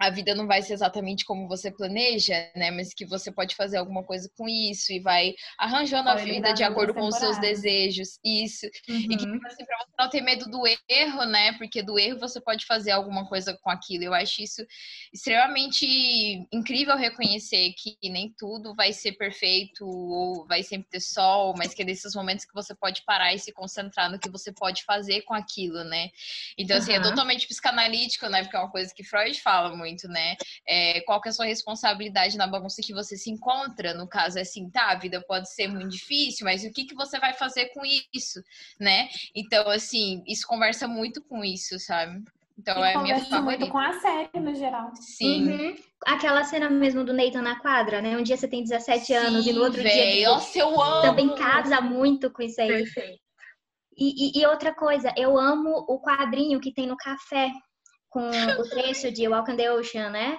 a 0.00 0.08
vida 0.08 0.34
não 0.34 0.46
vai 0.46 0.62
ser 0.62 0.72
exatamente 0.72 1.26
como 1.26 1.46
você 1.46 1.70
planeja, 1.70 2.50
né? 2.56 2.70
Mas 2.70 2.94
que 2.94 3.04
você 3.04 3.30
pode 3.30 3.54
fazer 3.54 3.76
alguma 3.76 4.02
coisa 4.02 4.30
com 4.34 4.48
isso 4.48 4.90
e 4.92 4.98
vai 4.98 5.34
arranjando 5.58 6.08
a 6.08 6.14
vida 6.14 6.54
de 6.54 6.64
acordo 6.64 6.94
com 6.94 7.06
os 7.06 7.16
seus 7.16 7.38
desejos. 7.38 8.18
Isso. 8.24 8.64
Uhum. 8.88 8.96
E 8.96 9.16
que, 9.18 9.26
uhum. 9.26 9.38
assim, 9.44 9.64
pra 9.66 9.76
você 9.78 9.92
não 9.98 10.08
ter 10.08 10.22
medo 10.22 10.46
do 10.46 10.62
erro, 10.88 11.26
né? 11.26 11.52
Porque 11.58 11.82
do 11.82 11.98
erro 11.98 12.18
você 12.18 12.40
pode 12.40 12.64
fazer 12.64 12.92
alguma 12.92 13.28
coisa 13.28 13.54
com 13.62 13.68
aquilo. 13.68 14.04
Eu 14.04 14.14
acho 14.14 14.40
isso 14.40 14.64
extremamente 15.12 15.84
incrível 16.50 16.96
reconhecer 16.96 17.74
que 17.74 17.98
nem 18.08 18.34
tudo 18.38 18.74
vai 18.74 18.94
ser 18.94 19.12
perfeito 19.12 19.84
ou 19.86 20.46
vai 20.46 20.62
sempre 20.62 20.88
ter 20.88 21.00
sol, 21.00 21.54
mas 21.58 21.74
que 21.74 21.82
é 21.82 21.84
desses 21.84 22.14
momentos 22.14 22.46
que 22.46 22.54
você 22.54 22.74
pode 22.74 23.02
parar 23.04 23.34
e 23.34 23.38
se 23.38 23.52
concentrar 23.52 24.10
no 24.10 24.18
que 24.18 24.30
você 24.30 24.50
pode 24.50 24.82
fazer 24.84 25.20
com 25.22 25.34
aquilo, 25.34 25.84
né? 25.84 26.08
Então, 26.56 26.78
assim, 26.78 26.92
uhum. 26.92 27.00
é 27.00 27.02
totalmente 27.02 27.46
psicanalítico, 27.46 28.26
né? 28.30 28.42
Porque 28.42 28.56
é 28.56 28.60
uma 28.60 28.70
coisa 28.70 28.94
que 28.94 29.04
Freud 29.04 29.38
fala 29.42 29.76
muito 29.76 29.89
muito, 29.90 30.08
né? 30.08 30.36
É, 30.66 31.00
qual 31.02 31.20
que 31.20 31.28
é 31.28 31.30
a 31.30 31.32
sua 31.32 31.44
responsabilidade 31.46 32.36
na 32.36 32.46
bagunça 32.46 32.82
que 32.82 32.94
você 32.94 33.16
se 33.16 33.30
encontra? 33.30 33.94
No 33.94 34.08
caso, 34.08 34.38
é 34.38 34.42
assim, 34.42 34.70
tá, 34.70 34.90
a 34.90 34.98
vida 34.98 35.22
pode 35.26 35.52
ser 35.52 35.68
muito 35.68 35.88
difícil, 35.88 36.44
mas 36.44 36.64
o 36.64 36.72
que, 36.72 36.84
que 36.84 36.94
você 36.94 37.18
vai 37.18 37.34
fazer 37.34 37.66
com 37.74 37.82
isso, 38.14 38.42
né? 38.78 39.08
Então, 39.34 39.68
assim, 39.68 40.22
isso 40.26 40.46
conversa 40.46 40.86
muito 40.86 41.22
com 41.22 41.44
isso, 41.44 41.78
sabe? 41.78 42.22
Então 42.58 42.84
e 42.84 42.88
é 42.88 42.94
a 42.94 43.02
minha 43.02 43.18
favorita. 43.24 43.42
muito 43.42 43.72
com 43.72 43.78
a 43.78 43.92
série, 43.94 44.38
no 44.38 44.54
geral. 44.54 44.90
Sim. 44.94 45.48
Uhum. 45.48 45.76
Aquela 46.04 46.44
cena 46.44 46.68
mesmo 46.68 47.02
do 47.04 47.12
Nathan 47.12 47.40
na 47.40 47.58
quadra, 47.58 48.02
né? 48.02 48.16
Um 48.18 48.22
dia 48.22 48.36
você 48.36 48.46
tem 48.46 48.62
17 48.62 49.06
Sim, 49.06 49.14
anos 49.14 49.46
e 49.46 49.52
no 49.52 49.62
outro 49.62 49.82
véio. 49.82 50.12
dia... 50.12 50.28
Nossa, 50.28 50.58
eu 50.58 50.80
amo! 50.80 51.00
Também 51.00 51.34
casa 51.34 51.80
muito 51.80 52.30
com 52.30 52.42
isso 52.42 52.60
aí. 52.60 52.68
Perfeito. 52.68 53.18
E, 53.96 54.38
e, 54.38 54.40
e, 54.40 54.46
outra 54.46 54.74
coisa, 54.74 55.12
eu 55.16 55.38
amo 55.38 55.70
o 55.86 56.00
quadrinho 56.00 56.60
que 56.60 56.72
tem 56.72 56.86
no 56.86 56.96
café, 56.96 57.50
com 58.10 58.28
o 58.28 58.68
trecho 58.68 59.10
de 59.10 59.28
Walk 59.28 59.50
on 59.50 59.56
the 59.56 59.72
Ocean, 59.72 60.10
né? 60.10 60.36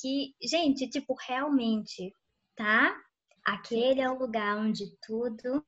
Que, 0.00 0.34
gente, 0.42 0.88
tipo, 0.88 1.14
realmente, 1.28 2.14
tá? 2.56 2.96
Aquele 3.44 4.00
é 4.00 4.08
o 4.08 4.18
lugar 4.18 4.56
onde 4.56 4.96
tudo 5.02 5.64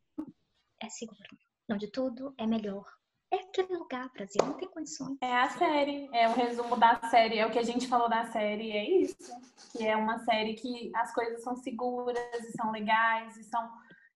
é 0.81 0.89
seguro, 0.89 1.19
onde 1.71 1.91
tudo 1.91 2.35
é 2.39 2.47
melhor, 2.47 2.87
aquele 3.53 3.77
lugar, 3.77 4.11
Brasil, 4.13 4.43
não 4.45 4.55
tem 4.55 4.69
condições. 4.69 5.17
É 5.21 5.37
a 5.37 5.49
série, 5.51 6.09
é 6.13 6.29
o 6.29 6.33
resumo 6.33 6.77
da 6.77 7.01
série, 7.09 7.39
é 7.39 7.47
o 7.47 7.51
que 7.51 7.59
a 7.59 7.63
gente 7.63 7.87
falou 7.87 8.09
da 8.09 8.25
série, 8.27 8.73
é 8.73 8.91
isso. 9.03 9.33
Que 9.73 9.87
é 9.87 9.97
uma 9.97 10.19
série 10.21 10.55
que 10.55 10.91
as 10.95 11.13
coisas 11.15 11.43
são 11.43 11.57
seguras 11.57 12.19
e 12.45 12.53
são 12.53 12.71
legais 12.71 13.37
e 13.37 13.45
são, 13.45 13.71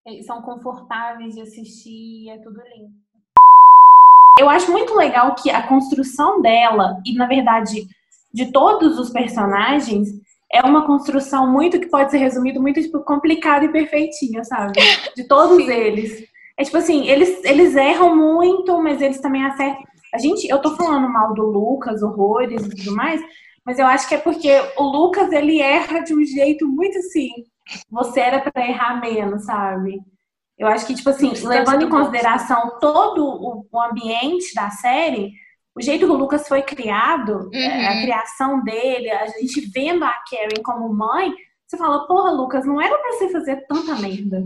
e 0.06 0.22
são 0.22 0.42
confortáveis 0.42 1.34
de 1.34 1.42
assistir, 1.42 2.30
é 2.30 2.38
tudo 2.38 2.62
lindo. 2.62 2.94
Eu 4.38 4.48
acho 4.50 4.70
muito 4.70 4.94
legal 4.94 5.34
que 5.34 5.50
a 5.50 5.66
construção 5.66 6.42
dela, 6.42 7.00
e 7.04 7.14
na 7.14 7.26
verdade 7.26 7.86
de 8.32 8.52
todos 8.52 8.98
os 8.98 9.08
personagens, 9.08 10.08
é 10.52 10.60
uma 10.60 10.86
construção 10.86 11.50
muito 11.50 11.80
que 11.80 11.88
pode 11.88 12.10
ser 12.10 12.18
resumido 12.18 12.60
muito 12.60 12.82
tipo, 12.82 13.00
complicada 13.00 13.64
e 13.64 13.72
perfeitinha, 13.72 14.44
sabe? 14.44 14.78
De 15.16 15.26
todos 15.26 15.58
eles. 15.68 16.26
É 16.58 16.62
tipo 16.62 16.76
assim, 16.76 17.06
eles, 17.08 17.42
eles 17.44 17.74
erram 17.74 18.14
muito, 18.14 18.80
mas 18.82 19.00
eles 19.00 19.20
também 19.20 19.42
acertam. 19.44 19.82
A 20.14 20.18
gente, 20.18 20.46
eu 20.48 20.60
tô 20.60 20.76
falando 20.76 21.08
mal 21.08 21.34
do 21.34 21.42
Lucas, 21.46 22.02
horrores 22.02 22.62
e 22.64 22.76
tudo 22.76 22.94
mais, 22.94 23.20
mas 23.64 23.78
eu 23.78 23.86
acho 23.86 24.06
que 24.08 24.14
é 24.14 24.18
porque 24.18 24.50
o 24.76 24.82
Lucas 24.82 25.32
ele 25.32 25.60
erra 25.60 26.00
de 26.00 26.14
um 26.14 26.24
jeito 26.24 26.68
muito 26.68 26.98
assim. 26.98 27.30
Você 27.90 28.20
era 28.20 28.40
para 28.40 28.68
errar 28.68 29.00
menos, 29.00 29.44
sabe? 29.44 29.98
Eu 30.58 30.68
acho 30.68 30.86
que, 30.86 30.94
tipo 30.94 31.10
assim, 31.10 31.32
levando 31.46 31.84
em 31.84 31.90
consideração 31.90 32.78
todo 32.80 33.66
o, 33.70 33.80
ambiente 33.80 34.54
da 34.54 34.70
série, 34.70 35.32
o 35.74 35.82
jeito 35.82 36.06
que 36.06 36.12
o 36.12 36.16
Lucas 36.16 36.48
foi 36.48 36.62
criado, 36.62 37.50
é, 37.52 37.68
uhum. 37.68 37.88
a 37.88 38.02
criação 38.02 38.64
dele, 38.64 39.10
a 39.10 39.26
gente 39.26 39.60
vendo 39.72 40.02
a 40.02 40.14
Karen 40.30 40.62
como 40.64 40.92
mãe, 40.92 41.34
você 41.66 41.76
fala, 41.76 42.06
porra, 42.06 42.30
Lucas, 42.30 42.64
não 42.64 42.80
era 42.80 42.96
pra 42.96 43.12
você 43.12 43.28
fazer 43.28 43.66
tanta 43.66 43.96
merda. 43.96 44.44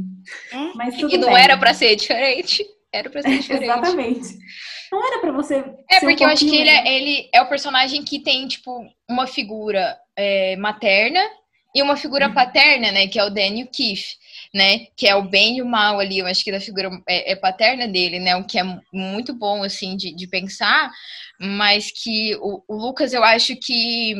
É? 0.52 0.72
Mas 0.74 0.96
tudo 0.96 1.14
e 1.14 1.18
não 1.18 1.28
bem. 1.28 1.42
era 1.42 1.56
pra 1.56 1.74
ser 1.74 1.94
diferente. 1.94 2.64
Era 2.92 3.10
pra 3.10 3.22
ser 3.22 3.36
diferente. 3.38 3.64
Exatamente. 3.64 4.38
Não 4.90 5.06
era 5.06 5.20
pra 5.20 5.30
você. 5.30 5.64
É, 5.88 6.00
porque 6.00 6.24
um 6.24 6.26
eu 6.26 6.32
acho 6.32 6.44
que 6.44 6.56
ele 6.56 6.70
é, 6.70 6.96
ele 6.96 7.30
é 7.32 7.42
o 7.42 7.48
personagem 7.48 8.02
que 8.02 8.18
tem, 8.18 8.48
tipo, 8.48 8.80
uma 9.08 9.26
figura 9.26 9.96
é, 10.16 10.56
materna 10.56 11.20
e 11.74 11.82
uma 11.82 11.96
figura 11.96 12.26
uhum. 12.26 12.34
paterna, 12.34 12.90
né? 12.90 13.06
Que 13.06 13.18
é 13.18 13.24
o 13.24 13.30
Daniel 13.30 13.68
Keith 13.72 14.16
né? 14.54 14.86
Que 14.96 15.06
é 15.06 15.14
o 15.14 15.28
bem 15.28 15.58
e 15.58 15.62
o 15.62 15.66
mal 15.66 16.00
ali, 16.00 16.18
eu 16.18 16.26
acho 16.26 16.42
que 16.42 16.52
da 16.52 16.60
figura 16.60 16.90
é, 17.08 17.32
é 17.32 17.36
paterna 17.36 17.86
dele, 17.86 18.18
né? 18.18 18.36
O 18.36 18.44
que 18.44 18.58
é 18.58 18.62
muito 18.92 19.34
bom, 19.34 19.62
assim, 19.62 19.96
de, 19.96 20.14
de 20.14 20.26
pensar, 20.26 20.90
mas 21.40 21.90
que 21.90 22.36
o, 22.36 22.62
o 22.68 22.76
Lucas, 22.76 23.12
eu 23.12 23.22
acho 23.24 23.56
que 23.56 24.14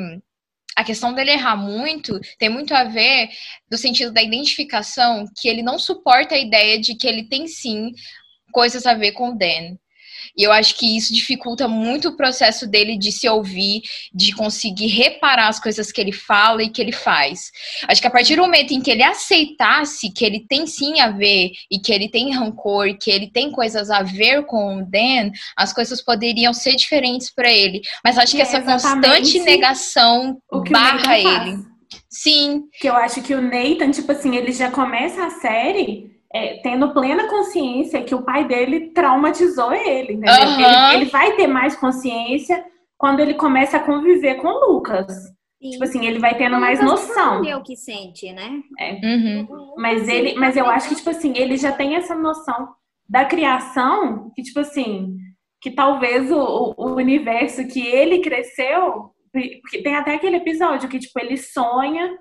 a 0.77 0.85
questão 0.85 1.13
dele 1.13 1.33
errar 1.33 1.57
muito 1.57 2.19
tem 2.39 2.49
muito 2.49 2.75
a 2.75 2.85
ver 2.85 3.29
do 3.71 3.77
sentido 3.77 4.13
da 4.13 4.23
identificação, 4.23 5.25
que 5.39 5.49
ele 5.49 5.63
não 5.63 5.79
suporta 5.79 6.35
a 6.35 6.39
ideia 6.39 6.81
de 6.81 6.95
que 6.95 7.07
ele 7.07 7.25
tem 7.25 7.47
sim 7.47 7.93
coisas 8.53 8.87
a 8.87 8.95
ver 8.95 9.13
com 9.13 9.31
o 9.31 9.37
Dan. 9.37 9.77
E 10.37 10.43
eu 10.43 10.53
acho 10.53 10.77
que 10.77 10.97
isso 10.97 11.13
dificulta 11.13 11.67
muito 11.69 12.09
o 12.09 12.17
processo 12.17 12.67
dele 12.67 12.99
de 12.99 13.13
se 13.13 13.29
ouvir, 13.29 13.83
de 14.13 14.33
conseguir 14.35 14.89
reparar 14.89 15.49
as 15.49 15.61
coisas 15.61 15.91
que 15.93 16.01
ele 16.01 16.13
fala 16.13 16.63
e 16.63 16.71
que 16.71 16.81
ele 16.81 16.93
faz. 16.93 17.51
Acho 17.89 18.01
que 18.01 18.07
a 18.07 18.11
partir 18.11 18.37
do 18.37 18.43
momento 18.43 18.73
em 18.73 18.81
que 18.81 18.91
ele 18.91 19.03
aceitasse 19.03 20.13
que 20.13 20.25
ele 20.25 20.45
tem 20.49 20.67
sim 20.67 21.01
a 21.01 21.11
ver 21.11 21.51
e 21.71 21.79
que 21.79 21.93
ele 21.93 22.09
tem 22.09 22.35
rancor, 22.35 22.97
que 22.99 23.11
ele 23.11 23.31
tem 23.31 23.51
coisas 23.51 23.91
a 23.91 24.03
ver 24.03 24.45
com 24.47 24.79
o 24.79 24.85
Dan, 24.85 25.31
as 25.57 25.73
coisas 25.73 26.03
poderiam 26.03 26.53
ser 26.53 26.77
diferentes 26.77 27.31
para 27.33 27.51
ele. 27.51 27.81
Mas 28.05 28.19
acho 28.19 28.35
que 28.35 28.39
é 28.39 28.43
essa 28.43 28.63
constante 28.63 29.39
negação 29.41 30.39
barra 30.71 31.19
ele. 31.19 31.59
Sim. 32.09 32.63
Que 32.81 32.89
eu 32.89 32.95
acho 32.97 33.23
que 33.23 33.35
o 33.35 33.41
Nathan, 33.41 33.91
tipo 33.91 34.11
assim, 34.11 34.37
ele 34.37 34.53
já 34.53 34.71
começa 34.71 35.25
a 35.25 35.31
série 35.31 36.20
é, 36.33 36.59
tendo 36.63 36.93
plena 36.93 37.29
consciência 37.29 38.03
que 38.03 38.15
o 38.15 38.23
pai 38.23 38.47
dele 38.47 38.91
traumatizou 38.91 39.73
ele, 39.73 40.17
né? 40.17 40.31
Uhum. 40.31 40.61
Ele, 40.61 40.95
ele, 40.95 41.05
vai 41.11 41.35
ter 41.35 41.47
mais 41.47 41.75
consciência 41.75 42.65
quando 42.97 43.21
ele 43.21 43.35
começa 43.35 43.79
a 43.79 43.85
conviver 43.85 44.37
com 44.37 44.49
o 44.49 44.73
Lucas. 44.73 45.13
Sim. 45.61 45.71
Tipo 45.71 45.85
assim, 45.85 46.07
ele 46.07 46.19
vai 46.19 46.37
tendo 46.39 46.57
o 46.57 46.61
mais 46.61 46.83
noção. 46.83 47.45
É 47.45 47.57
o 47.57 47.63
que 47.63 47.77
sente, 47.77 48.33
né? 48.33 48.63
É. 48.79 48.93
Uhum. 48.95 49.75
Mas 49.77 50.09
ele, 50.09 50.35
mas 50.35 50.57
eu 50.57 50.67
acho 50.67 50.89
que 50.89 50.95
tipo 50.95 51.11
assim, 51.11 51.37
ele 51.37 51.57
já 51.57 51.73
tem 51.73 51.97
essa 51.97 52.15
noção 52.15 52.69
da 53.09 53.25
criação 53.25 54.31
que 54.37 54.43
tipo 54.43 54.61
assim, 54.61 55.17
que 55.61 55.71
talvez 55.71 56.31
o, 56.31 56.75
o 56.77 56.95
universo 56.95 57.67
que 57.67 57.85
ele 57.85 58.21
cresceu, 58.21 59.11
porque 59.33 59.83
tem 59.83 59.97
até 59.97 60.15
aquele 60.15 60.37
episódio 60.37 60.89
que 60.89 60.99
tipo 60.99 61.19
ele 61.19 61.37
sonha 61.37 62.17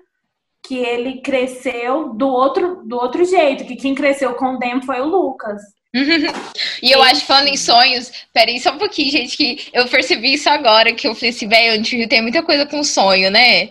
que 0.66 0.76
ele 0.78 1.20
cresceu 1.20 2.14
do 2.14 2.28
outro, 2.28 2.82
do 2.84 2.96
outro 2.96 3.24
jeito, 3.24 3.64
que 3.64 3.76
quem 3.76 3.94
cresceu 3.94 4.34
com 4.34 4.54
o 4.54 4.58
Dem 4.58 4.82
foi 4.82 5.00
o 5.00 5.06
Lucas. 5.06 5.60
e 6.82 6.90
eu 6.90 7.02
acho, 7.02 7.24
falando 7.24 7.48
em 7.48 7.56
sonhos, 7.56 8.12
peraí 8.32 8.60
só 8.60 8.72
um 8.72 8.78
pouquinho, 8.78 9.10
gente, 9.10 9.36
que 9.36 9.68
eu 9.72 9.88
percebi 9.88 10.34
isso 10.34 10.48
agora, 10.48 10.92
que 10.92 11.08
eu 11.08 11.14
falei 11.14 11.30
assim, 11.30 11.48
velho, 11.48 12.08
tem 12.08 12.22
muita 12.22 12.42
coisa 12.42 12.64
com 12.64 12.84
sonho, 12.84 13.30
né? 13.30 13.70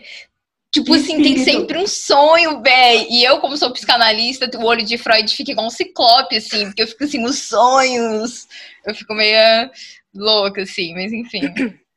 Tipo 0.72 0.94
assim, 0.94 1.22
tem 1.24 1.38
sempre 1.38 1.80
um 1.80 1.88
sonho, 1.88 2.62
velho. 2.62 3.08
E 3.10 3.24
eu, 3.24 3.40
como 3.40 3.58
sou 3.58 3.72
psicanalista, 3.72 4.50
o 4.60 4.66
olho 4.66 4.84
de 4.84 5.00
Freud 5.00 5.36
fica 5.36 5.52
igual 5.52 5.66
um 5.66 5.72
ciclope, 5.72 6.38
assim, 6.38 6.66
porque 6.66 6.84
eu 6.84 6.88
fico 6.88 7.04
assim, 7.06 7.18
nos 7.18 7.40
sonhos. 7.40 8.48
Eu 8.86 8.94
fico 8.94 9.16
meio 9.16 9.70
louca, 10.14 10.62
assim, 10.62 10.94
mas 10.94 11.12
enfim. 11.12 11.42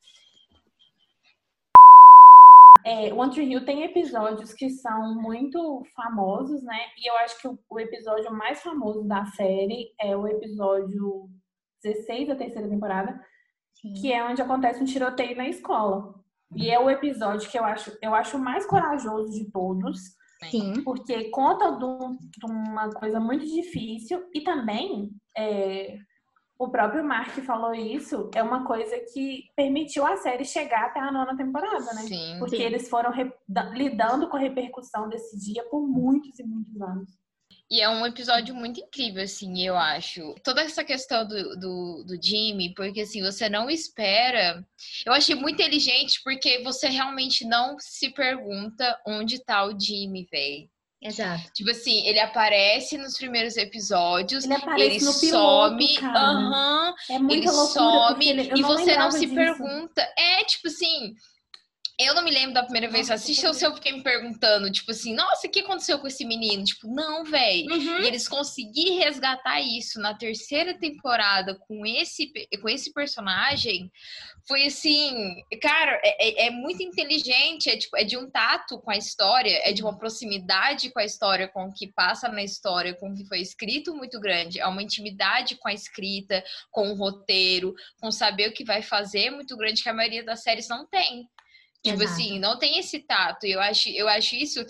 É, 2.84 3.12
One 3.12 3.32
Tree 3.32 3.50
Hill 3.50 3.64
tem 3.64 3.84
episódios 3.84 4.52
que 4.52 4.68
são 4.70 5.14
muito 5.14 5.82
famosos, 5.94 6.62
né? 6.62 6.78
E 6.98 7.08
eu 7.08 7.16
acho 7.18 7.40
que 7.40 7.48
o, 7.48 7.58
o, 7.70 7.80
episódio 7.80 8.32
mais 8.32 8.62
famoso 8.62 9.04
da 9.04 9.24
série 9.26 9.92
é 10.00 10.16
o 10.16 10.26
episódio 10.26 11.28
16 11.82 12.28
da 12.28 12.36
terceira 12.36 12.68
temporada, 12.68 13.20
Sim. 13.74 13.92
que 13.94 14.12
é 14.12 14.24
onde 14.24 14.42
acontece 14.42 14.82
um 14.82 14.86
tiroteio 14.86 15.36
na 15.36 15.48
escola. 15.48 16.14
E 16.54 16.70
é 16.70 16.78
o 16.78 16.90
episódio 16.90 17.48
que 17.48 17.58
eu 17.58 17.64
acho, 17.64 17.96
eu 18.02 18.14
acho 18.14 18.36
o 18.36 18.40
mais 18.40 18.66
corajoso 18.66 19.30
de 19.32 19.50
todos. 19.50 19.98
Sim. 20.50 20.82
Porque 20.82 21.30
conta 21.30 21.70
de, 21.70 22.18
de 22.38 22.46
uma 22.46 22.90
coisa 22.90 23.20
muito 23.20 23.44
difícil 23.44 24.28
e 24.34 24.42
também 24.42 25.10
é, 25.36 25.96
o 26.62 26.70
próprio 26.70 27.02
Mark 27.02 27.34
falou 27.44 27.74
isso, 27.74 28.30
é 28.34 28.42
uma 28.42 28.64
coisa 28.64 28.96
que 29.12 29.50
permitiu 29.56 30.06
a 30.06 30.16
série 30.18 30.44
chegar 30.44 30.86
até 30.86 31.00
a 31.00 31.10
nona 31.10 31.36
temporada, 31.36 31.92
né? 31.92 32.02
Sim, 32.02 32.36
Porque 32.38 32.56
sim. 32.56 32.62
eles 32.62 32.88
foram 32.88 33.12
lidando 33.74 34.28
com 34.28 34.36
a 34.36 34.40
repercussão 34.40 35.08
desse 35.08 35.36
dia 35.38 35.64
por 35.64 35.86
muitos 35.86 36.38
e 36.38 36.44
muitos 36.44 36.80
anos. 36.80 37.10
E 37.68 37.80
é 37.80 37.88
um 37.88 38.06
episódio 38.06 38.54
muito 38.54 38.80
incrível, 38.80 39.24
assim, 39.24 39.66
eu 39.66 39.76
acho. 39.76 40.34
Toda 40.44 40.60
essa 40.60 40.84
questão 40.84 41.26
do, 41.26 41.56
do, 41.56 42.04
do 42.04 42.22
Jimmy, 42.22 42.74
porque 42.74 43.00
assim, 43.00 43.22
você 43.22 43.48
não 43.48 43.68
espera. 43.68 44.64
Eu 45.04 45.12
achei 45.12 45.34
muito 45.34 45.54
inteligente 45.54 46.20
porque 46.22 46.62
você 46.62 46.88
realmente 46.88 47.44
não 47.44 47.76
se 47.80 48.10
pergunta 48.10 49.00
onde 49.06 49.42
tá 49.42 49.64
o 49.64 49.78
Jimmy, 49.78 50.28
velho. 50.30 50.68
Exato. 51.02 51.50
Tipo 51.52 51.70
assim, 51.70 52.06
ele 52.06 52.20
aparece 52.20 52.96
nos 52.96 53.16
primeiros 53.16 53.56
episódios, 53.56 54.44
ele, 54.44 54.54
aparece 54.54 54.96
ele 54.96 55.04
no 55.04 55.12
some, 55.12 55.86
piloto, 55.88 56.16
uhum, 56.16 56.94
é 57.10 57.34
ele 57.34 57.48
some 57.48 58.28
ele, 58.28 58.52
e 58.54 58.62
você 58.62 58.96
não 58.96 59.10
se 59.10 59.26
disso. 59.26 59.34
pergunta. 59.34 60.08
É 60.16 60.44
tipo 60.44 60.68
assim, 60.68 61.14
eu 62.06 62.14
não 62.14 62.22
me 62.22 62.30
lembro 62.30 62.54
da 62.54 62.62
primeira 62.62 62.88
vez 62.88 63.06
que 63.06 63.12
assisti, 63.12 63.46
ou 63.46 63.54
se 63.54 63.64
eu 63.64 63.74
fiquei 63.74 63.92
me 63.92 64.02
perguntando, 64.02 64.70
tipo 64.70 64.90
assim, 64.90 65.14
nossa, 65.14 65.46
o 65.46 65.50
que 65.50 65.60
aconteceu 65.60 65.98
com 65.98 66.06
esse 66.06 66.24
menino? 66.24 66.64
Tipo, 66.64 66.88
não, 66.88 67.24
velho. 67.24 67.72
Uhum. 67.72 68.00
E 68.00 68.06
eles 68.06 68.28
conseguiram 68.28 68.98
resgatar 68.98 69.60
isso 69.60 70.00
na 70.00 70.14
terceira 70.14 70.78
temporada 70.78 71.54
com 71.66 71.84
esse, 71.86 72.32
com 72.60 72.68
esse 72.68 72.92
personagem. 72.92 73.90
Foi 74.46 74.66
assim, 74.66 75.36
cara, 75.60 76.00
é, 76.02 76.44
é, 76.44 76.46
é 76.46 76.50
muito 76.50 76.82
inteligente, 76.82 77.70
é, 77.70 77.76
tipo, 77.76 77.96
é 77.96 78.04
de 78.04 78.16
um 78.16 78.28
tato 78.28 78.80
com 78.80 78.90
a 78.90 78.96
história, 78.96 79.60
é 79.62 79.72
de 79.72 79.82
uma 79.82 79.96
proximidade 79.96 80.90
com 80.90 80.98
a 80.98 81.04
história, 81.04 81.48
com 81.48 81.64
o 81.64 81.72
que 81.72 81.92
passa 81.92 82.28
na 82.28 82.42
história, 82.42 82.94
com 82.94 83.10
o 83.10 83.14
que 83.14 83.26
foi 83.26 83.40
escrito 83.40 83.94
muito 83.94 84.20
grande. 84.20 84.60
É 84.60 84.66
uma 84.66 84.82
intimidade 84.82 85.56
com 85.56 85.68
a 85.68 85.72
escrita, 85.72 86.42
com 86.70 86.90
o 86.90 86.94
roteiro, 86.94 87.74
com 88.00 88.10
saber 88.10 88.48
o 88.48 88.52
que 88.52 88.64
vai 88.64 88.82
fazer 88.82 89.30
muito 89.30 89.56
grande 89.56 89.82
que 89.82 89.88
a 89.88 89.94
maioria 89.94 90.24
das 90.24 90.42
séries 90.42 90.68
não 90.68 90.86
tem. 90.86 91.28
Tipo 91.82 92.02
Exato. 92.02 92.12
assim, 92.12 92.38
não 92.38 92.58
tem 92.58 92.78
esse 92.78 93.00
tato. 93.00 93.44
Eu 93.44 93.60
acho, 93.60 93.88
eu 93.88 94.08
acho 94.08 94.36
isso 94.36 94.64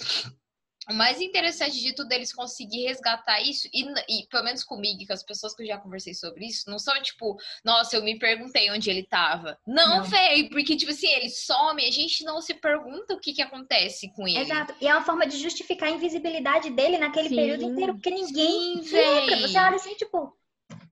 o 0.90 0.94
mais 0.94 1.20
interessante 1.20 1.80
de 1.80 1.94
tudo 1.94 2.10
eles 2.12 2.32
conseguir 2.32 2.86
resgatar 2.86 3.40
isso, 3.40 3.68
e, 3.72 3.84
e, 4.08 4.26
pelo 4.28 4.44
menos 4.44 4.64
comigo, 4.64 5.06
com 5.06 5.12
as 5.12 5.22
pessoas 5.22 5.54
que 5.54 5.62
eu 5.62 5.66
já 5.66 5.78
conversei 5.78 6.12
sobre 6.14 6.46
isso, 6.46 6.68
não 6.68 6.78
são 6.78 7.00
tipo, 7.02 7.36
nossa, 7.64 7.96
eu 7.96 8.02
me 8.02 8.18
perguntei 8.18 8.70
onde 8.70 8.90
ele 8.90 9.04
tava. 9.04 9.58
Não, 9.66 10.02
não. 10.02 10.48
porque, 10.50 10.76
tipo 10.76 10.90
assim, 10.90 11.08
ele 11.08 11.28
some, 11.28 11.84
a 11.84 11.90
gente 11.90 12.24
não 12.24 12.40
se 12.40 12.54
pergunta 12.54 13.14
o 13.14 13.20
que 13.20 13.32
que 13.32 13.42
acontece 13.42 14.12
com 14.12 14.26
ele. 14.26 14.40
Exato, 14.40 14.74
e 14.80 14.88
é 14.88 14.94
uma 14.94 15.04
forma 15.04 15.26
de 15.26 15.38
justificar 15.38 15.88
a 15.88 15.92
invisibilidade 15.92 16.70
dele 16.70 16.98
naquele 16.98 17.28
Sim. 17.28 17.36
período 17.36 17.64
inteiro, 17.64 17.94
porque 17.94 18.10
ninguém 18.10 18.82
Sim, 18.82 18.96
lembra. 18.96 19.48
Você 19.48 19.58
olha 19.58 19.76
assim, 19.76 19.94
tipo, 19.94 20.36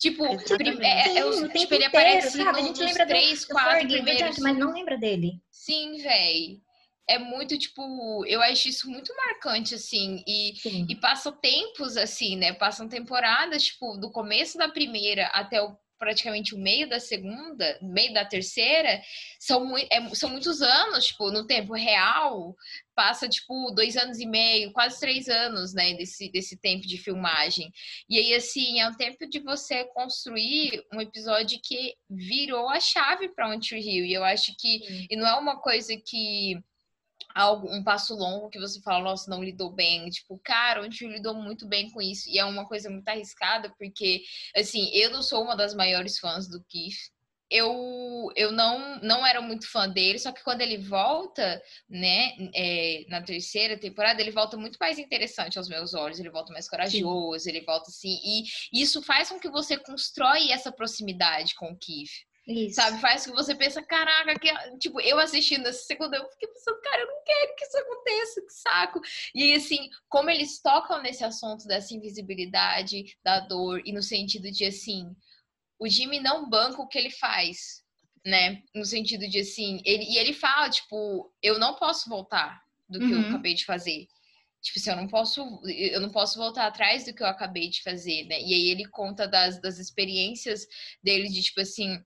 Tipo, 0.00 0.24
é, 0.24 0.32
é, 0.32 1.18
é, 1.18 1.24
o, 1.26 1.48
tipo, 1.50 1.74
ele 1.74 1.84
aparece 1.84 2.38
sabe? 2.38 2.58
a 2.58 2.62
gente 2.62 2.82
lembra 2.82 3.06
três, 3.06 3.44
do, 3.44 3.48
quatro 3.48 3.86
do 3.86 3.92
primeiros... 3.92 4.38
mas 4.38 4.56
não 4.56 4.72
lembra 4.72 4.96
dele. 4.96 5.42
Sim, 5.50 5.98
véi. 5.98 6.62
É 7.06 7.18
muito, 7.18 7.58
tipo, 7.58 8.24
eu 8.24 8.40
acho 8.40 8.68
isso 8.68 8.88
muito 8.88 9.14
marcante, 9.14 9.74
assim, 9.74 10.24
e, 10.26 10.54
e 10.88 10.96
passam 10.96 11.32
tempos, 11.32 11.98
assim, 11.98 12.34
né? 12.34 12.54
Passam 12.54 12.88
temporadas, 12.88 13.64
tipo, 13.64 13.98
do 13.98 14.10
começo 14.10 14.56
da 14.56 14.70
primeira 14.70 15.26
até 15.26 15.60
o 15.60 15.76
praticamente 16.00 16.54
o 16.54 16.58
meio 16.58 16.88
da 16.88 16.98
segunda, 16.98 17.78
meio 17.82 18.12
da 18.14 18.24
terceira, 18.24 19.02
são, 19.38 19.66
muito, 19.66 19.86
é, 19.92 20.14
são 20.14 20.30
muitos 20.30 20.62
anos, 20.62 21.08
tipo, 21.08 21.30
no 21.30 21.46
tempo 21.46 21.74
real, 21.74 22.56
passa, 22.94 23.28
tipo, 23.28 23.70
dois 23.72 23.98
anos 23.98 24.18
e 24.18 24.26
meio, 24.26 24.72
quase 24.72 24.98
três 24.98 25.28
anos, 25.28 25.74
né, 25.74 25.92
desse, 25.94 26.32
desse 26.32 26.58
tempo 26.58 26.86
de 26.86 26.96
filmagem. 26.96 27.70
E 28.08 28.18
aí, 28.18 28.34
assim, 28.34 28.80
é 28.80 28.88
um 28.88 28.94
tempo 28.94 29.28
de 29.28 29.40
você 29.40 29.84
construir 29.92 30.82
um 30.92 31.02
episódio 31.02 31.60
que 31.62 31.94
virou 32.08 32.70
a 32.70 32.80
chave 32.80 33.28
para 33.28 33.50
One 33.50 33.60
Tree 33.60 33.80
Hill. 33.80 34.06
E 34.06 34.14
eu 34.14 34.24
acho 34.24 34.54
que, 34.58 35.06
e 35.10 35.16
não 35.16 35.26
é 35.26 35.34
uma 35.34 35.60
coisa 35.60 35.94
que 35.96 36.58
algo, 37.34 37.68
um 37.72 37.82
passo 37.82 38.14
longo 38.14 38.48
que 38.48 38.58
você 38.58 38.80
fala, 38.80 39.04
nossa, 39.04 39.30
não 39.30 39.42
lidou 39.42 39.70
bem. 39.70 40.08
Tipo, 40.10 40.38
cara, 40.42 40.82
onde 40.82 41.06
lidou 41.06 41.34
muito 41.34 41.66
bem 41.66 41.90
com 41.90 42.00
isso. 42.00 42.28
E 42.28 42.38
é 42.38 42.44
uma 42.44 42.66
coisa 42.66 42.90
muito 42.90 43.08
arriscada, 43.08 43.72
porque, 43.78 44.22
assim, 44.56 44.90
eu 44.92 45.10
não 45.10 45.22
sou 45.22 45.42
uma 45.42 45.56
das 45.56 45.74
maiores 45.74 46.18
fãs 46.18 46.48
do 46.48 46.62
Keith. 46.64 47.10
Eu, 47.52 48.30
eu 48.36 48.52
não, 48.52 49.00
não 49.00 49.26
era 49.26 49.42
muito 49.42 49.68
fã 49.68 49.88
dele, 49.88 50.20
só 50.20 50.30
que 50.30 50.44
quando 50.44 50.60
ele 50.60 50.78
volta, 50.78 51.60
né, 51.88 52.36
é, 52.54 53.04
na 53.08 53.20
terceira 53.20 53.76
temporada, 53.76 54.20
ele 54.20 54.30
volta 54.30 54.56
muito 54.56 54.76
mais 54.80 55.00
interessante 55.00 55.58
aos 55.58 55.68
meus 55.68 55.92
olhos, 55.92 56.20
ele 56.20 56.30
volta 56.30 56.52
mais 56.52 56.68
corajoso, 56.68 57.42
Sim. 57.42 57.50
ele 57.50 57.62
volta 57.62 57.90
assim, 57.90 58.20
e 58.22 58.44
isso 58.80 59.02
faz 59.02 59.30
com 59.30 59.40
que 59.40 59.50
você 59.50 59.76
constrói 59.76 60.52
essa 60.52 60.70
proximidade 60.70 61.56
com 61.56 61.72
o 61.72 61.76
Keith. 61.76 62.24
Isso. 62.50 62.74
Sabe? 62.74 63.00
Faz 63.00 63.24
que 63.24 63.30
você 63.30 63.54
pensa, 63.54 63.80
caraca, 63.82 64.36
que... 64.38 64.50
tipo, 64.78 65.00
eu 65.00 65.18
assistindo 65.20 65.66
essa 65.66 65.84
segunda, 65.84 66.16
eu 66.16 66.28
fiquei 66.30 66.48
pensando, 66.48 66.80
cara, 66.80 67.02
eu 67.02 67.06
não 67.06 67.24
quero 67.24 67.54
que 67.54 67.64
isso 67.64 67.78
aconteça, 67.78 68.42
que 68.42 68.52
saco. 68.52 69.00
E 69.34 69.52
assim, 69.54 69.88
como 70.08 70.30
eles 70.30 70.60
tocam 70.60 71.00
nesse 71.00 71.24
assunto 71.24 71.66
dessa 71.66 71.94
invisibilidade, 71.94 73.16
da 73.22 73.40
dor, 73.40 73.80
e 73.84 73.92
no 73.92 74.02
sentido 74.02 74.50
de 74.50 74.64
assim, 74.64 75.14
o 75.78 75.88
Jimmy 75.88 76.18
não 76.18 76.48
banca 76.48 76.82
o 76.82 76.88
que 76.88 76.98
ele 76.98 77.10
faz, 77.10 77.84
né? 78.26 78.62
No 78.74 78.84
sentido 78.84 79.28
de 79.28 79.40
assim, 79.40 79.80
ele, 79.84 80.04
e 80.04 80.18
ele 80.18 80.32
fala, 80.32 80.68
tipo, 80.68 81.32
eu 81.42 81.58
não 81.58 81.74
posso 81.74 82.10
voltar 82.10 82.62
do 82.88 82.98
que 82.98 83.04
uhum. 83.04 83.22
eu 83.22 83.28
acabei 83.28 83.54
de 83.54 83.64
fazer. 83.64 84.08
Tipo 84.60 84.78
assim, 84.78 84.90
eu 84.90 84.96
não 84.96 85.08
posso, 85.08 85.62
eu 85.66 86.00
não 86.00 86.10
posso 86.10 86.38
voltar 86.38 86.66
atrás 86.66 87.06
do 87.06 87.14
que 87.14 87.22
eu 87.22 87.26
acabei 87.26 87.70
de 87.70 87.82
fazer, 87.82 88.24
né? 88.24 88.38
E 88.40 88.52
aí 88.52 88.68
ele 88.68 88.84
conta 88.86 89.26
das, 89.26 89.58
das 89.60 89.78
experiências 89.78 90.66
dele 91.02 91.28
de, 91.28 91.42
tipo 91.42 91.60
assim, 91.62 91.98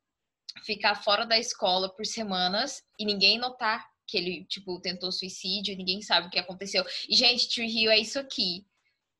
ficar 0.63 0.95
fora 0.95 1.25
da 1.25 1.39
escola 1.39 1.89
por 1.89 2.07
semanas 2.07 2.83
e 2.99 3.05
ninguém 3.05 3.39
notar 3.39 3.85
que 4.07 4.19
ele, 4.19 4.45
tipo, 4.45 4.81
tentou 4.81 5.11
suicídio, 5.11 5.77
ninguém 5.77 6.03
sabe 6.03 6.27
o 6.27 6.31
que 6.31 6.39
aconteceu. 6.39 6.85
E, 7.09 7.17
gente, 7.17 7.49
Tree 7.49 7.69
Hill 7.69 7.91
é 7.91 7.99
isso 7.99 8.19
aqui. 8.19 8.65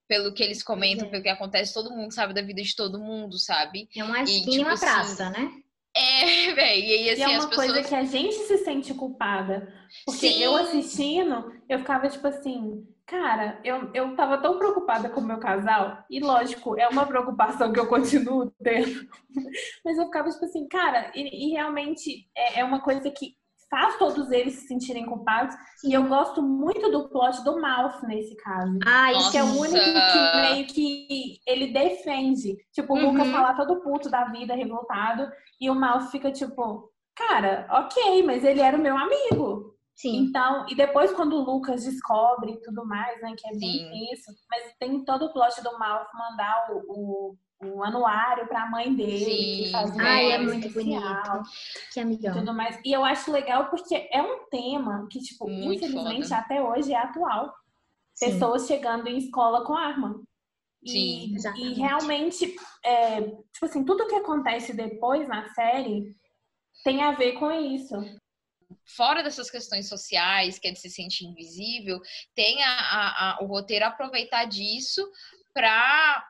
Pelo 0.07 0.35
que 0.35 0.43
eles 0.43 0.63
comentam, 0.63 1.09
é. 1.09 1.11
pelo 1.11 1.23
que 1.23 1.31
acontece, 1.31 1.73
todo 1.73 1.91
mundo 1.91 2.13
sabe 2.13 2.35
da 2.35 2.43
vida 2.43 2.61
de 2.61 2.77
todo 2.77 2.99
mundo, 2.99 3.39
sabe? 3.39 3.89
É 3.97 4.05
uma 4.05 4.23
esquina 4.23 4.51
tipo, 4.51 4.63
uma 4.69 4.79
praça, 4.79 5.29
assim, 5.29 5.43
né? 5.43 5.63
É, 5.97 6.53
velho. 6.53 6.85
E, 6.85 7.11
assim, 7.11 7.21
e 7.21 7.25
é 7.25 7.29
uma 7.29 7.49
pessoas... 7.49 7.73
coisa 7.73 7.89
que 7.89 7.95
a 7.95 8.05
gente 8.05 8.35
se 8.35 8.59
sente 8.59 8.93
culpada. 8.93 9.73
Porque 10.05 10.29
Sim. 10.29 10.43
eu 10.43 10.57
assistindo, 10.57 11.53
eu 11.69 11.79
ficava 11.79 12.09
tipo 12.09 12.27
assim, 12.27 12.87
Cara, 13.07 13.61
eu, 13.63 13.91
eu 13.93 14.17
tava 14.17 14.39
tão 14.39 14.59
preocupada 14.59 15.11
com 15.11 15.21
o 15.21 15.25
meu 15.25 15.39
casal, 15.39 15.99
e 16.09 16.21
lógico, 16.21 16.79
é 16.79 16.89
uma 16.89 17.05
preocupação 17.05 17.71
que 17.71 17.79
eu 17.79 17.87
continuo 17.87 18.51
tendo, 18.63 19.07
mas 19.85 19.99
eu 19.99 20.07
ficava 20.07 20.31
tipo 20.31 20.45
assim, 20.45 20.67
cara, 20.69 21.13
e, 21.15 21.49
e 21.49 21.53
realmente 21.53 22.27
é, 22.35 22.61
é, 22.61 22.65
uma 22.65 22.81
coisa 22.81 23.11
que 23.11 23.35
faz 23.69 23.99
todos 23.99 24.31
eles 24.31 24.55
se 24.55 24.69
sentirem 24.69 25.05
culpados, 25.05 25.55
e 25.85 25.93
eu 25.93 26.05
gosto 26.05 26.41
muito 26.41 26.91
do 26.91 27.11
plot 27.11 27.45
do 27.45 27.61
Mouth 27.61 28.03
nesse 28.05 28.35
caso. 28.37 28.79
Ah, 28.87 29.13
isso 29.13 29.33
que 29.33 29.39
é 29.39 29.45
o 29.45 29.59
único 29.59 29.85
que 29.85 30.41
meio 30.41 30.67
que 30.67 31.39
ele 31.47 31.73
defende. 31.73 32.57
Tipo, 32.73 32.95
o 32.95 32.97
uhum. 32.97 33.11
Lucas 33.11 33.31
tá 33.31 33.43
lá 33.43 33.55
todo 33.55 33.83
puto 33.83 34.09
da 34.09 34.25
vida, 34.27 34.55
revoltado, 34.55 35.31
e 35.61 35.69
o 35.69 35.75
Mouth 35.75 36.11
fica 36.11 36.33
tipo, 36.33 36.91
cara, 37.15 37.67
ok, 37.71 38.23
mas 38.23 38.45
ele 38.45 38.61
era 38.61 38.79
o 38.79 38.81
meu 38.81 38.97
amigo. 38.97 39.74
Sim. 39.95 40.17
Então, 40.17 40.67
e 40.69 40.75
depois 40.75 41.13
quando 41.13 41.37
o 41.37 41.45
Lucas 41.45 41.85
descobre 41.85 42.53
e 42.53 42.61
tudo 42.63 42.85
mais, 42.85 43.21
né, 43.23 43.35
que 43.37 43.47
é 43.47 43.53
bem 43.53 44.13
isso, 44.13 44.33
mas 44.51 44.75
tem 44.79 45.05
todo 45.05 45.27
o 45.27 45.33
plot 45.33 45.63
do 45.63 45.79
Malf 45.79 46.09
mandar 46.15 46.67
o, 46.71 46.83
o, 46.89 47.37
o 47.65 47.85
anuário 47.85 48.49
para 48.49 48.65
a 48.65 48.71
mãe 48.71 48.93
dele, 48.93 49.25
Sim. 49.25 49.95
que 49.95 50.01
Ai, 50.01 50.33
é 50.33 50.39
muito 50.39 50.69
bonito. 50.71 51.43
Que 51.93 52.01
amigão. 52.01 52.35
Tudo 52.35 52.53
mais. 52.53 52.79
E 52.85 52.93
eu 52.93 53.05
acho 53.05 53.31
legal 53.31 53.71
porque 53.71 54.09
é 54.11 54.21
um 54.21 54.47
tema 54.51 55.07
que, 55.11 55.21
tipo, 55.21 55.49
muito 55.49 55.85
infelizmente 55.85 56.29
foda. 56.29 56.41
até 56.41 56.61
hoje 56.61 56.93
é 56.93 56.99
atual. 56.99 57.55
Sim. 58.15 58.33
Pessoas 58.33 58.67
chegando 58.67 59.07
em 59.07 59.19
escola 59.19 59.65
com 59.65 59.75
arma. 59.75 60.21
Sim, 60.87 61.35
e, 61.57 61.63
e 61.63 61.75
realmente, 61.75 62.55
é, 62.85 63.23
tipo 63.23 63.65
assim, 63.65 63.85
tudo 63.85 64.07
que 64.07 64.17
acontece 64.17 64.75
depois 64.75 65.27
na 65.27 65.49
série 65.55 66.15
tem 66.85 67.03
a 67.03 67.13
ver 67.13 67.33
com 67.39 67.51
isso 67.51 67.95
fora 68.85 69.23
dessas 69.23 69.51
questões 69.51 69.89
sociais, 69.89 70.59
que 70.59 70.69
é 70.69 70.73
de 70.73 70.79
se 70.79 70.91
sentir 70.91 71.25
invisível, 71.25 72.01
tem 72.35 72.63
a, 72.63 72.71
a, 72.71 73.31
a, 73.31 73.39
o 73.43 73.47
roteiro 73.47 73.85
aproveitar 73.85 74.45
disso 74.45 75.03
para 75.53 76.29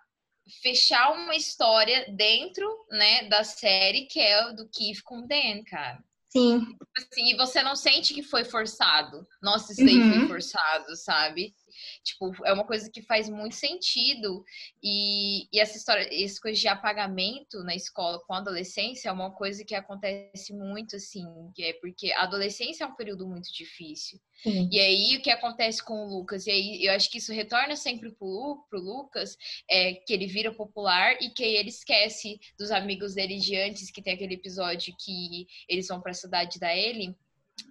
fechar 0.62 1.12
uma 1.12 1.34
história 1.34 2.06
dentro, 2.14 2.66
né, 2.90 3.28
da 3.28 3.44
série 3.44 4.06
que 4.06 4.20
é 4.20 4.52
do 4.52 4.68
Keith 4.68 5.02
com 5.02 5.18
o 5.18 5.26
Dan, 5.26 5.62
cara. 5.64 6.02
Sim. 6.28 6.66
Assim, 6.98 7.30
e 7.30 7.36
você 7.36 7.62
não 7.62 7.76
sente 7.76 8.12
que 8.12 8.22
foi 8.22 8.44
forçado. 8.44 9.26
Nossa, 9.40 9.72
isso 9.72 9.82
uhum. 9.82 10.18
foi 10.18 10.28
forçado, 10.28 10.96
sabe? 10.96 11.54
Tipo, 12.02 12.32
é 12.44 12.52
uma 12.52 12.64
coisa 12.64 12.90
que 12.90 13.02
faz 13.02 13.28
muito 13.28 13.54
sentido. 13.54 14.44
E, 14.82 15.48
e 15.52 15.60
essa 15.60 15.76
história, 15.76 16.08
essa 16.12 16.40
coisa 16.40 16.60
de 16.60 16.68
apagamento 16.68 17.62
na 17.64 17.74
escola 17.74 18.20
com 18.26 18.34
a 18.34 18.38
adolescência 18.38 19.08
é 19.08 19.12
uma 19.12 19.30
coisa 19.30 19.64
que 19.64 19.74
acontece 19.74 20.52
muito, 20.52 20.96
assim, 20.96 21.24
é 21.58 21.72
porque 21.74 22.12
a 22.12 22.22
adolescência 22.22 22.84
é 22.84 22.86
um 22.86 22.94
período 22.94 23.26
muito 23.26 23.52
difícil. 23.52 24.20
Sim. 24.42 24.68
E 24.70 24.78
aí, 24.78 25.16
o 25.16 25.22
que 25.22 25.30
acontece 25.30 25.82
com 25.82 26.04
o 26.04 26.08
Lucas? 26.08 26.46
E 26.46 26.50
aí, 26.50 26.84
eu 26.84 26.92
acho 26.92 27.10
que 27.10 27.18
isso 27.18 27.32
retorna 27.32 27.76
sempre 27.76 28.10
pro, 28.12 28.64
pro 28.68 28.80
Lucas, 28.80 29.36
é 29.70 29.94
que 29.94 30.12
ele 30.12 30.26
vira 30.26 30.52
popular 30.52 31.16
e 31.20 31.30
que 31.30 31.44
aí 31.44 31.56
ele 31.56 31.68
esquece 31.68 32.38
dos 32.58 32.70
amigos 32.70 33.14
dele 33.14 33.38
de 33.38 33.56
antes, 33.56 33.90
que 33.90 34.02
tem 34.02 34.14
aquele 34.14 34.34
episódio 34.34 34.94
que 34.98 35.46
eles 35.68 35.88
vão 35.88 36.00
pra 36.00 36.12
cidade 36.12 36.58
da 36.58 36.76
Ellie 36.76 37.14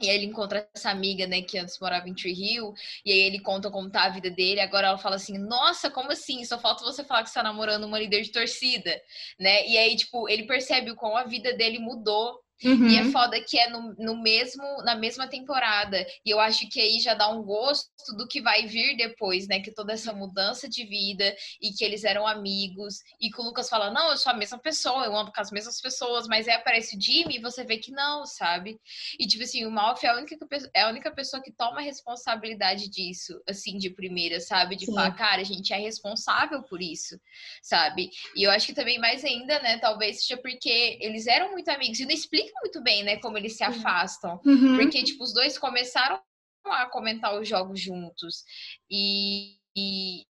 e 0.01 0.09
aí 0.09 0.15
ele 0.17 0.25
encontra 0.25 0.67
essa 0.73 0.89
amiga, 0.89 1.25
né, 1.27 1.41
que 1.41 1.57
antes 1.57 1.79
morava 1.79 2.09
em 2.09 2.13
Tree 2.13 2.33
Hill, 2.33 2.73
e 3.05 3.11
aí 3.11 3.19
ele 3.19 3.39
conta 3.39 3.71
como 3.71 3.89
tá 3.89 4.03
a 4.03 4.09
vida 4.09 4.29
dele, 4.29 4.59
agora 4.59 4.87
ela 4.87 4.97
fala 4.97 5.15
assim, 5.15 5.37
nossa, 5.37 5.89
como 5.89 6.11
assim? 6.11 6.43
Só 6.45 6.59
falta 6.59 6.83
você 6.83 7.03
falar 7.03 7.23
que 7.23 7.29
você 7.29 7.35
tá 7.35 7.43
namorando 7.43 7.85
uma 7.85 7.99
líder 7.99 8.21
de 8.21 8.31
torcida, 8.31 9.01
né? 9.39 9.67
E 9.67 9.77
aí, 9.77 9.95
tipo, 9.95 10.27
ele 10.27 10.43
percebe 10.43 10.93
como 10.95 11.15
a 11.15 11.23
vida 11.23 11.53
dele 11.53 11.79
mudou 11.79 12.42
Uhum. 12.63 12.87
E 12.87 12.97
é 12.97 13.03
foda 13.05 13.39
que 13.41 13.57
é 13.59 13.69
no, 13.69 13.93
no, 13.97 14.21
mesmo, 14.21 14.63
na 14.83 14.95
mesma 14.95 15.27
temporada. 15.27 16.05
E 16.25 16.29
eu 16.29 16.39
acho 16.39 16.67
que 16.69 16.79
aí 16.79 16.99
já 16.99 17.13
dá 17.13 17.29
um 17.29 17.43
gosto 17.43 17.89
do 18.17 18.27
que 18.27 18.41
vai 18.41 18.65
vir 18.65 18.95
depois, 18.95 19.47
né? 19.47 19.59
Que 19.59 19.73
toda 19.73 19.93
essa 19.93 20.13
mudança 20.13 20.69
de 20.69 20.85
vida 20.85 21.35
e 21.61 21.71
que 21.71 21.83
eles 21.83 22.03
eram 22.03 22.25
amigos. 22.25 22.95
E 23.19 23.29
que 23.29 23.39
o 23.39 23.43
Lucas 23.43 23.69
fala: 23.69 23.91
Não, 23.91 24.11
eu 24.11 24.17
sou 24.17 24.31
a 24.31 24.35
mesma 24.35 24.57
pessoa, 24.59 25.05
eu 25.05 25.15
ando 25.15 25.31
com 25.31 25.41
as 25.41 25.51
mesmas 25.51 25.81
pessoas, 25.81 26.27
mas 26.27 26.47
aí 26.47 26.55
aparece 26.55 26.95
o 26.95 27.01
Jimmy 27.01 27.37
e 27.37 27.41
você 27.41 27.63
vê 27.63 27.77
que 27.77 27.91
não, 27.91 28.25
sabe? 28.25 28.79
E 29.19 29.27
tipo 29.27 29.43
assim, 29.43 29.65
o 29.65 29.71
Malf 29.71 30.03
é 30.03 30.07
a 30.07 30.15
única, 30.15 30.37
é 30.73 30.81
a 30.83 30.89
única 30.89 31.11
pessoa 31.11 31.41
que 31.41 31.51
toma 31.51 31.81
responsabilidade 31.81 32.89
disso, 32.89 33.41
assim, 33.47 33.77
de 33.77 33.89
primeira, 33.89 34.39
sabe? 34.39 34.75
De 34.75 34.85
Sim. 34.85 34.93
falar, 34.93 35.11
cara, 35.11 35.41
a 35.41 35.45
gente 35.45 35.73
é 35.73 35.77
responsável 35.77 36.63
por 36.63 36.81
isso, 36.81 37.19
sabe? 37.61 38.09
E 38.35 38.43
eu 38.43 38.51
acho 38.51 38.67
que 38.67 38.73
também 38.73 38.99
mais 38.99 39.23
ainda, 39.23 39.59
né? 39.59 39.77
Talvez 39.77 40.21
seja 40.25 40.39
porque 40.41 40.97
eles 41.01 41.27
eram 41.27 41.51
muito 41.51 41.69
amigos 41.69 41.99
e 41.99 42.05
não 42.05 42.11
explica 42.11 42.52
muito 42.61 42.81
bem, 42.81 43.03
né, 43.03 43.17
como 43.17 43.37
eles 43.37 43.57
se 43.57 43.63
afastam. 43.63 44.41
Uhum. 44.45 44.77
Porque, 44.77 45.03
tipo, 45.03 45.23
os 45.23 45.33
dois 45.33 45.57
começaram 45.57 46.21
a 46.65 46.85
comentar 46.87 47.39
os 47.39 47.47
jogos 47.47 47.79
juntos. 47.79 48.43
E, 48.89 49.57
e, 49.75 50.25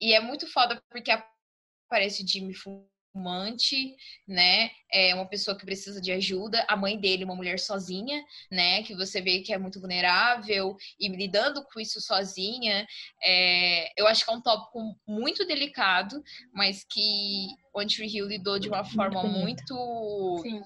e 0.00 0.12
é 0.12 0.20
muito 0.20 0.46
foda 0.46 0.82
porque 0.90 1.10
aparece 1.86 2.22
o 2.22 2.28
Jimmy 2.28 2.54
fumante, 3.12 3.94
né? 4.26 4.70
É 4.90 5.14
uma 5.14 5.26
pessoa 5.26 5.56
que 5.56 5.64
precisa 5.64 6.00
de 6.00 6.10
ajuda, 6.10 6.64
a 6.68 6.76
mãe 6.76 6.98
dele, 6.98 7.24
uma 7.24 7.36
mulher 7.36 7.58
sozinha, 7.58 8.24
né? 8.50 8.82
Que 8.82 8.94
você 8.94 9.20
vê 9.20 9.40
que 9.40 9.52
é 9.52 9.58
muito 9.58 9.78
vulnerável 9.78 10.76
e 10.98 11.08
lidando 11.08 11.62
com 11.64 11.78
isso 11.78 12.00
sozinha. 12.00 12.86
É... 13.22 14.00
eu 14.00 14.06
acho 14.06 14.24
que 14.24 14.30
é 14.30 14.34
um 14.34 14.40
tópico 14.40 14.80
muito 15.06 15.46
delicado, 15.46 16.22
mas 16.52 16.84
que 16.84 17.48
o 17.74 17.84
Tree 17.84 18.08
Hill 18.08 18.26
lidou 18.26 18.58
de 18.58 18.68
uma 18.68 18.84
forma 18.84 19.22
muito, 19.24 19.74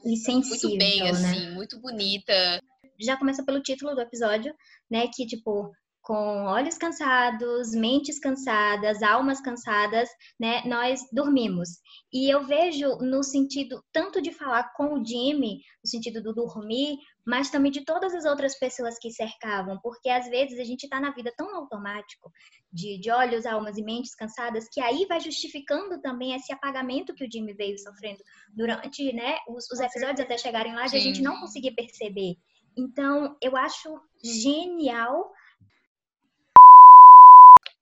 muito, 0.04 0.48
muito 0.48 0.76
bem, 0.76 1.02
né? 1.02 1.10
assim, 1.10 1.50
muito 1.50 1.80
bonita. 1.80 2.62
Já 3.00 3.16
começa 3.16 3.44
pelo 3.44 3.60
título 3.60 3.94
do 3.94 4.00
episódio, 4.00 4.54
né? 4.90 5.06
Que 5.14 5.26
tipo 5.26 5.72
com 6.06 6.44
olhos 6.44 6.78
cansados, 6.78 7.72
mentes 7.72 8.20
cansadas, 8.20 9.02
almas 9.02 9.40
cansadas, 9.40 10.08
né, 10.38 10.62
nós 10.64 11.00
dormimos. 11.12 11.80
E 12.12 12.32
eu 12.32 12.44
vejo 12.44 12.96
no 12.98 13.24
sentido 13.24 13.82
tanto 13.92 14.22
de 14.22 14.30
falar 14.30 14.72
com 14.74 14.94
o 14.94 15.04
Jimmy, 15.04 15.62
no 15.82 15.90
sentido 15.90 16.22
do 16.22 16.32
dormir, 16.32 16.96
mas 17.26 17.50
também 17.50 17.72
de 17.72 17.84
todas 17.84 18.14
as 18.14 18.24
outras 18.24 18.56
pessoas 18.56 18.96
que 19.00 19.10
cercavam, 19.10 19.80
porque 19.82 20.08
às 20.08 20.28
vezes 20.28 20.60
a 20.60 20.64
gente 20.64 20.84
está 20.84 21.00
na 21.00 21.10
vida 21.10 21.34
tão 21.36 21.52
automático, 21.56 22.30
de, 22.72 23.00
de 23.00 23.10
olhos, 23.10 23.44
almas 23.44 23.76
e 23.76 23.82
mentes 23.82 24.14
cansadas, 24.14 24.68
que 24.70 24.80
aí 24.80 25.06
vai 25.08 25.18
justificando 25.18 26.00
também 26.00 26.36
esse 26.36 26.52
apagamento 26.52 27.14
que 27.14 27.26
o 27.26 27.28
Jimmy 27.28 27.52
veio 27.52 27.76
sofrendo 27.80 28.22
durante 28.54 29.12
né, 29.12 29.38
os, 29.48 29.68
os 29.72 29.80
episódios 29.80 30.20
até 30.20 30.38
chegarem 30.38 30.72
lá, 30.72 30.86
de 30.86 30.96
a 30.96 31.00
gente 31.00 31.20
não 31.20 31.40
conseguir 31.40 31.72
perceber. 31.72 32.36
Então, 32.76 33.36
eu 33.42 33.56
acho 33.56 34.00
genial. 34.22 35.32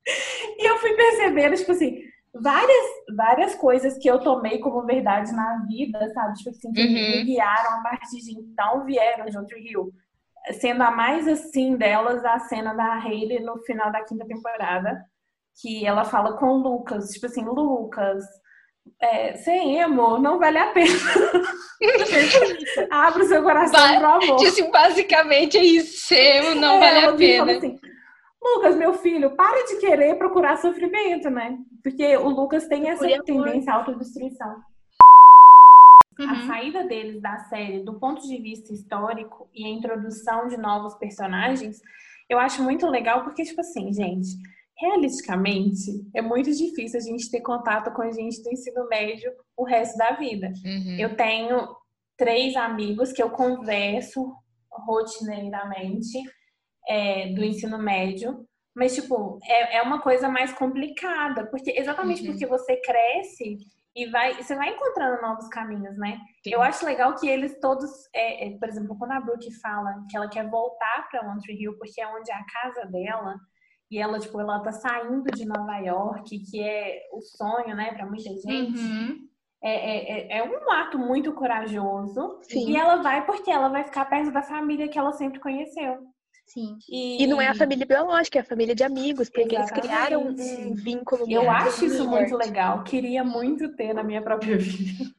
E 0.06 0.68
eu 0.68 0.78
fui 0.78 0.94
percebendo, 0.94 1.56
tipo 1.56 1.72
assim, 1.72 2.02
várias, 2.34 2.86
várias 3.16 3.54
coisas 3.54 3.96
que 3.98 4.08
eu 4.08 4.18
tomei 4.18 4.58
como 4.58 4.84
verdade 4.84 5.32
na 5.32 5.64
vida, 5.66 5.98
sabe? 6.12 6.34
Tipo 6.34 6.50
assim, 6.50 6.72
que 6.72 6.82
uhum. 6.82 6.92
me 6.92 7.24
guiaram 7.24 7.78
a 7.78 7.82
partir 7.82 8.18
de 8.18 8.38
então 8.38 8.84
vieram 8.84 9.26
de 9.26 9.38
Outro 9.38 9.58
Rio. 9.58 9.92
Sendo 10.60 10.82
a 10.82 10.90
mais 10.90 11.26
assim 11.26 11.76
delas, 11.76 12.24
a 12.24 12.38
cena 12.40 12.74
da 12.74 12.98
Hayley 12.98 13.40
no 13.40 13.58
final 13.64 13.90
da 13.90 14.04
quinta 14.04 14.26
temporada, 14.26 15.02
que 15.60 15.86
ela 15.86 16.04
fala 16.04 16.36
com 16.36 16.46
o 16.46 16.58
Lucas, 16.58 17.10
tipo 17.10 17.26
assim, 17.26 17.44
Lucas, 17.44 18.24
é, 19.00 19.34
ser 19.36 19.56
emo 19.56 20.18
não 20.18 20.38
vale 20.38 20.58
a 20.58 20.72
pena. 20.72 20.92
Abre 22.90 23.22
o 23.22 23.28
seu 23.28 23.42
coração 23.42 23.80
ba 23.80 23.98
pro 23.98 24.30
amor. 24.30 24.46
Assim, 24.46 24.70
basicamente 24.70 25.56
é 25.56 25.64
isso, 25.64 26.06
ser 26.06 26.36
emo 26.36 26.54
não 26.60 26.76
é, 26.76 26.80
vale 26.80 27.06
a 27.06 27.12
pena. 27.14 27.52
Assim, 27.52 27.78
Lucas, 28.44 28.76
meu 28.76 28.92
filho, 28.94 29.34
para 29.34 29.64
de 29.64 29.76
querer 29.76 30.16
procurar 30.18 30.58
sofrimento, 30.58 31.30
né? 31.30 31.58
Porque 31.82 32.16
o 32.18 32.28
Lucas 32.28 32.66
tem 32.66 32.90
essa 32.90 33.06
tendência 33.24 33.72
à 33.72 33.76
autodestruição. 33.76 34.62
Uhum. 36.18 36.30
A 36.30 36.46
saída 36.46 36.84
deles 36.84 37.20
da 37.20 37.38
série, 37.44 37.82
do 37.82 37.94
ponto 37.94 38.22
de 38.22 38.36
vista 38.38 38.72
histórico 38.72 39.48
e 39.54 39.64
a 39.64 39.68
introdução 39.68 40.46
de 40.46 40.56
novos 40.56 40.94
personagens, 40.94 41.80
eu 42.28 42.38
acho 42.38 42.62
muito 42.62 42.86
legal, 42.86 43.24
porque, 43.24 43.42
tipo 43.42 43.60
assim, 43.60 43.92
gente, 43.92 44.28
realisticamente, 44.76 46.04
é 46.14 46.20
muito 46.20 46.52
difícil 46.52 47.00
a 47.00 47.02
gente 47.02 47.30
ter 47.30 47.40
contato 47.40 47.92
com 47.92 48.02
a 48.02 48.12
gente 48.12 48.42
do 48.42 48.50
ensino 48.50 48.86
médio 48.88 49.32
o 49.56 49.64
resto 49.64 49.96
da 49.96 50.12
vida. 50.12 50.52
Uhum. 50.64 50.96
Eu 50.98 51.16
tenho 51.16 51.74
três 52.16 52.54
amigos 52.56 53.12
que 53.12 53.22
eu 53.22 53.30
converso 53.30 54.32
rotineiramente 54.70 56.18
é, 56.88 57.28
do 57.28 57.44
ensino 57.44 57.78
médio, 57.78 58.46
mas, 58.74 58.94
tipo, 58.94 59.38
é, 59.44 59.76
é 59.76 59.82
uma 59.82 60.00
coisa 60.00 60.28
mais 60.28 60.52
complicada, 60.52 61.46
porque 61.46 61.70
exatamente 61.76 62.22
uhum. 62.22 62.32
porque 62.32 62.46
você 62.46 62.76
cresce 62.80 63.58
e 63.94 64.06
vai, 64.06 64.34
você 64.34 64.56
vai 64.56 64.70
encontrando 64.70 65.22
novos 65.22 65.46
caminhos, 65.48 65.96
né? 65.96 66.18
Sim. 66.42 66.52
Eu 66.52 66.60
acho 66.60 66.84
legal 66.84 67.14
que 67.14 67.28
eles 67.28 67.60
todos, 67.60 67.90
é, 68.12 68.48
é, 68.48 68.58
por 68.58 68.68
exemplo, 68.68 68.98
quando 68.98 69.12
a 69.12 69.20
Brooke 69.20 69.52
fala 69.60 70.04
que 70.10 70.16
ela 70.16 70.28
quer 70.28 70.50
voltar 70.50 71.08
para 71.08 71.30
One 71.30 71.40
Tree 71.40 71.62
Hill 71.62 71.78
porque 71.78 72.00
é 72.00 72.08
onde 72.08 72.30
é 72.32 72.34
a 72.34 72.44
casa 72.44 72.86
dela, 72.86 73.36
e 73.88 73.98
ela, 73.98 74.18
tipo, 74.18 74.40
ela 74.40 74.58
tá 74.58 74.72
saindo 74.72 75.30
de 75.30 75.44
Nova 75.44 75.78
York, 75.78 76.36
que 76.50 76.60
é 76.60 77.02
o 77.12 77.20
sonho, 77.20 77.76
né, 77.76 77.92
para 77.92 78.06
muita 78.06 78.30
gente. 78.30 78.76
Uhum. 78.76 79.28
É, 79.62 79.72
é, 79.72 80.36
é, 80.36 80.38
é, 80.38 80.42
um 80.42 80.70
ato 80.72 80.98
muito 80.98 81.32
corajoso. 81.32 82.40
Sim. 82.42 82.70
E 82.70 82.76
ela 82.76 82.96
vai 82.96 83.24
porque 83.24 83.50
ela 83.50 83.68
vai 83.68 83.84
ficar 83.84 84.04
perto 84.06 84.32
da 84.32 84.42
família 84.42 84.88
que 84.88 84.98
ela 84.98 85.12
sempre 85.12 85.38
conheceu. 85.38 85.98
Sim. 86.46 86.76
E, 86.88 87.22
e 87.22 87.26
não 87.26 87.40
é 87.40 87.48
a 87.48 87.54
família 87.54 87.86
biológica, 87.86 88.38
é 88.38 88.42
a 88.42 88.44
família 88.44 88.74
de 88.74 88.84
amigos, 88.84 89.28
porque 89.28 89.56
Exatamente. 89.56 89.72
eles 89.72 89.86
criaram 89.86 90.28
um 90.28 90.74
vínculo. 90.74 91.24
Eu 91.28 91.50
acho 91.50 91.84
isso 91.86 92.06
muito 92.08 92.36
legal. 92.36 92.84
Queria 92.84 93.24
muito 93.24 93.74
ter 93.74 93.94
na 93.94 94.04
minha 94.04 94.22
própria 94.22 94.56
vida. 94.58 95.16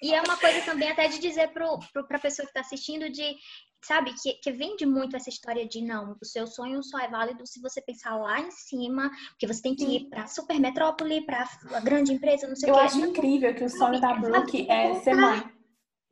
E 0.00 0.14
é 0.14 0.22
uma 0.22 0.36
coisa 0.36 0.62
também 0.62 0.90
até 0.90 1.08
de 1.08 1.18
dizer 1.18 1.48
para 1.48 1.66
a 1.66 2.18
pessoa 2.20 2.46
que 2.46 2.50
está 2.50 2.60
assistindo 2.60 3.10
de, 3.10 3.34
sabe, 3.82 4.14
que, 4.22 4.34
que 4.34 4.52
vende 4.52 4.86
muito 4.86 5.16
essa 5.16 5.28
história 5.28 5.66
de 5.66 5.82
não, 5.82 6.16
o 6.20 6.24
seu 6.24 6.46
sonho 6.46 6.80
só 6.84 7.00
é 7.00 7.08
válido 7.08 7.44
se 7.44 7.60
você 7.60 7.82
pensar 7.82 8.16
lá 8.16 8.40
em 8.40 8.50
cima, 8.52 9.10
porque 9.30 9.46
você 9.46 9.60
tem 9.60 9.74
que 9.74 9.84
ir 9.84 10.08
para 10.08 10.28
super 10.28 10.58
metrópole, 10.60 11.26
para 11.26 11.44
a 11.74 11.80
grande 11.80 12.12
empresa, 12.12 12.46
não 12.46 12.54
sei 12.54 12.70
o 12.70 12.74
que. 12.74 12.78
Eu 12.78 12.84
acho 12.84 13.00
incrível 13.00 13.52
que 13.54 13.64
o 13.64 13.68
sonho 13.68 14.00
da 14.00 14.14
Brooke 14.14 14.70
é 14.70 14.94
ser 15.00 15.14
mãe. 15.14 15.42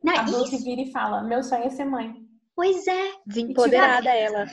Não, 0.03 0.17
a 0.17 0.23
Brooke 0.23 0.57
vira 0.57 0.81
e 0.81 0.91
fala, 0.91 1.23
meu 1.23 1.41
sonho 1.41 1.63
é 1.63 1.69
ser 1.69 1.85
mãe. 1.85 2.26
Pois 2.57 2.87
é. 2.87 3.11
Desempoderada 3.23 4.09
ela. 4.09 4.47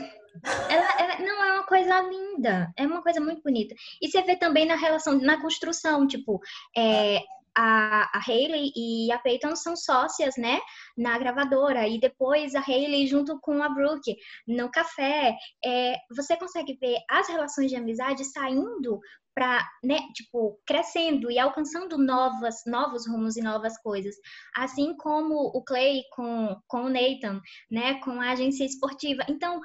Ela, 0.69 1.01
ela, 1.01 1.19
não 1.21 1.43
é 1.43 1.53
uma 1.55 1.65
coisa 1.65 2.01
linda, 2.03 2.71
é 2.77 2.87
uma 2.87 3.01
coisa 3.03 3.19
muito 3.19 3.43
bonita. 3.43 3.75
E 4.03 4.11
você 4.11 4.21
vê 4.21 4.37
também 4.37 4.67
na 4.67 4.77
relação, 4.77 5.19
na 5.19 5.41
construção, 5.41 6.07
tipo, 6.07 6.39
é, 6.77 7.23
a, 7.57 8.11
a 8.13 8.21
Hayley 8.27 8.73
e 8.77 9.13
a 9.13 9.19
Peyton 9.19 9.55
são 9.57 9.77
sócias, 9.77 10.37
né, 10.37 10.61
na 10.97 11.19
gravadora, 11.19 11.89
e 11.89 11.99
depois 11.99 12.55
a 12.55 12.61
Hayley 12.61 13.07
junto 13.07 13.39
com 13.41 13.63
a 13.63 13.69
Brooke 13.69 14.17
no 14.47 14.71
café. 14.71 15.37
É, 15.65 15.97
você 16.15 16.37
consegue 16.37 16.77
ver 16.81 16.99
as 17.09 17.29
relações 17.29 17.71
de 17.71 17.77
amizade 17.77 18.25
saindo 18.25 19.01
para, 19.35 19.69
né, 19.83 19.99
tipo, 20.15 20.61
crescendo 20.65 21.31
e 21.31 21.39
alcançando 21.39 21.99
novas, 21.99 22.63
novos 22.67 23.07
rumos 23.07 23.37
e 23.37 23.43
novas 23.43 23.77
coisas. 23.83 24.15
Assim 24.57 24.97
como 24.97 25.35
o 25.35 25.63
Clay 25.65 26.03
com, 26.15 26.57
com 26.69 26.85
o 26.85 26.89
Nathan, 26.89 27.41
né, 27.71 28.01
com 28.01 28.21
a 28.21 28.31
agência 28.31 28.65
esportiva. 28.65 29.25
Então, 29.29 29.61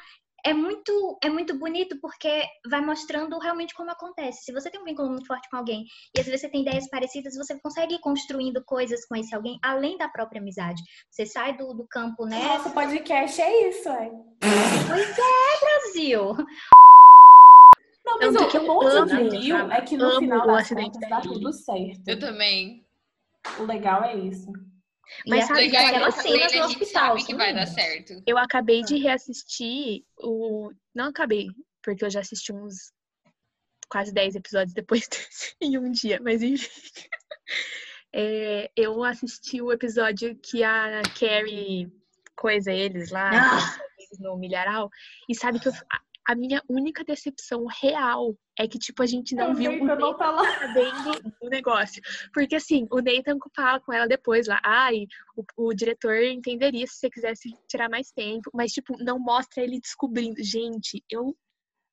é 0.46 0.54
muito, 0.54 1.18
é 1.24 1.30
muito 1.30 1.58
bonito 1.58 2.00
porque 2.00 2.44
vai 2.70 2.82
mostrando 2.82 3.38
realmente 3.40 3.74
como 3.74 3.92
acontece. 3.92 4.46
Se 4.46 4.52
você 4.52 4.70
tem 4.70 4.82
um 4.82 4.86
vínculo 4.86 5.10
muito 5.10 5.28
forte 5.28 5.50
com 5.50 5.58
alguém 5.58 5.86
e 6.16 6.20
às 6.20 6.26
vezes 6.26 6.42
você 6.42 6.50
tem 6.50 6.62
ideias 6.62 6.90
parecidas, 6.90 7.36
você 7.36 7.60
consegue 7.60 7.96
ir 7.96 8.00
construindo 8.00 8.64
coisas 8.66 9.06
com 9.06 9.16
esse 9.16 9.34
alguém 9.34 9.60
além 9.64 9.98
da 9.98 10.08
própria 10.10 10.42
amizade. 10.42 10.82
Você 11.10 11.26
sai 11.26 11.56
do, 11.58 11.74
do 11.74 11.88
campo, 11.88 12.26
né? 12.26 12.42
Nosso 12.44 12.72
podcast 12.72 13.42
é 13.42 13.70
isso, 13.70 13.90
é. 13.90 14.10
Pois 14.88 15.18
é, 15.18 15.66
Brasil! 15.66 16.36
Não, 18.06 18.18
mas 18.18 18.36
o 18.36 18.48
que 18.48 18.58
eu 18.58 18.66
bom 18.66 18.80
de 19.30 19.52
é 19.52 19.82
que 19.82 19.96
no 19.96 20.18
final 20.18 20.48
das 20.48 20.70
contas 20.70 21.10
dá 21.10 21.22
tudo 21.22 21.54
certo. 21.54 22.08
Eu 22.08 22.20
também. 22.20 22.84
O 23.60 23.64
legal 23.64 24.04
é 24.04 24.16
isso. 24.16 24.52
Mas 25.28 25.46
sabe, 25.46 25.62
legal, 25.62 25.88
aquelas 25.88 26.16
cenas 26.16 26.54
no 26.54 26.64
hospital. 26.64 27.18
Sabe 27.18 27.26
que 27.26 27.36
vai 27.36 27.54
dar 27.54 27.68
certo. 27.68 28.22
Eu 28.26 28.38
acabei 28.38 28.82
de 28.84 28.98
reassistir 28.98 30.04
o. 30.18 30.72
Não 30.94 31.06
acabei, 31.06 31.48
porque 31.84 32.06
eu 32.06 32.10
já 32.10 32.20
assisti 32.20 32.54
uns 32.54 32.92
quase 33.90 34.14
10 34.14 34.36
episódios 34.36 34.74
depois 34.74 35.08
desse, 35.10 35.56
em 35.62 35.78
um 35.78 35.92
dia, 35.92 36.20
mas 36.22 36.42
enfim. 36.42 36.70
É, 38.14 38.72
eu 38.76 39.04
assisti 39.04 39.62
o 39.62 39.72
episódio 39.72 40.36
que 40.36 40.64
a 40.64 41.02
Carrie 41.20 41.92
coisa 42.36 42.72
eles 42.72 43.12
lá 43.12 43.30
ah. 43.34 43.80
no 44.20 44.38
milharal 44.38 44.90
e 45.28 45.36
sabe 45.36 45.60
que 45.60 45.68
eu, 45.68 45.74
a 46.30 46.36
minha 46.36 46.62
única 46.70 47.04
decepção 47.04 47.66
real 47.66 48.36
é 48.56 48.68
que, 48.68 48.78
tipo, 48.78 49.02
a 49.02 49.06
gente 49.08 49.34
não 49.34 49.56
viu 49.56 49.72
o 49.72 49.84
Nathan 49.84 50.14
tá 50.14 50.38
sabendo 50.60 51.34
do 51.42 51.50
negócio. 51.50 52.00
Porque, 52.32 52.56
assim, 52.56 52.88
o 52.92 52.98
Nathan 52.98 53.40
fala 53.56 53.80
com 53.80 53.92
ela 53.92 54.08
depois 54.08 54.46
lá, 54.46 54.62
ai, 54.64 55.08
o, 55.36 55.44
o, 55.58 55.74
diretor 55.74 56.22
entenderia 56.22 56.86
se 56.86 57.00
você 57.00 57.10
quisesse 57.10 57.50
tirar 57.68 57.90
mais 57.90 58.12
tempo, 58.12 58.52
mas, 58.54 58.72
tipo, 58.72 58.96
não 59.04 59.18
mostra 59.18 59.64
ele 59.64 59.80
descobrindo. 59.80 60.36
Gente, 60.44 61.04
eu... 61.10 61.36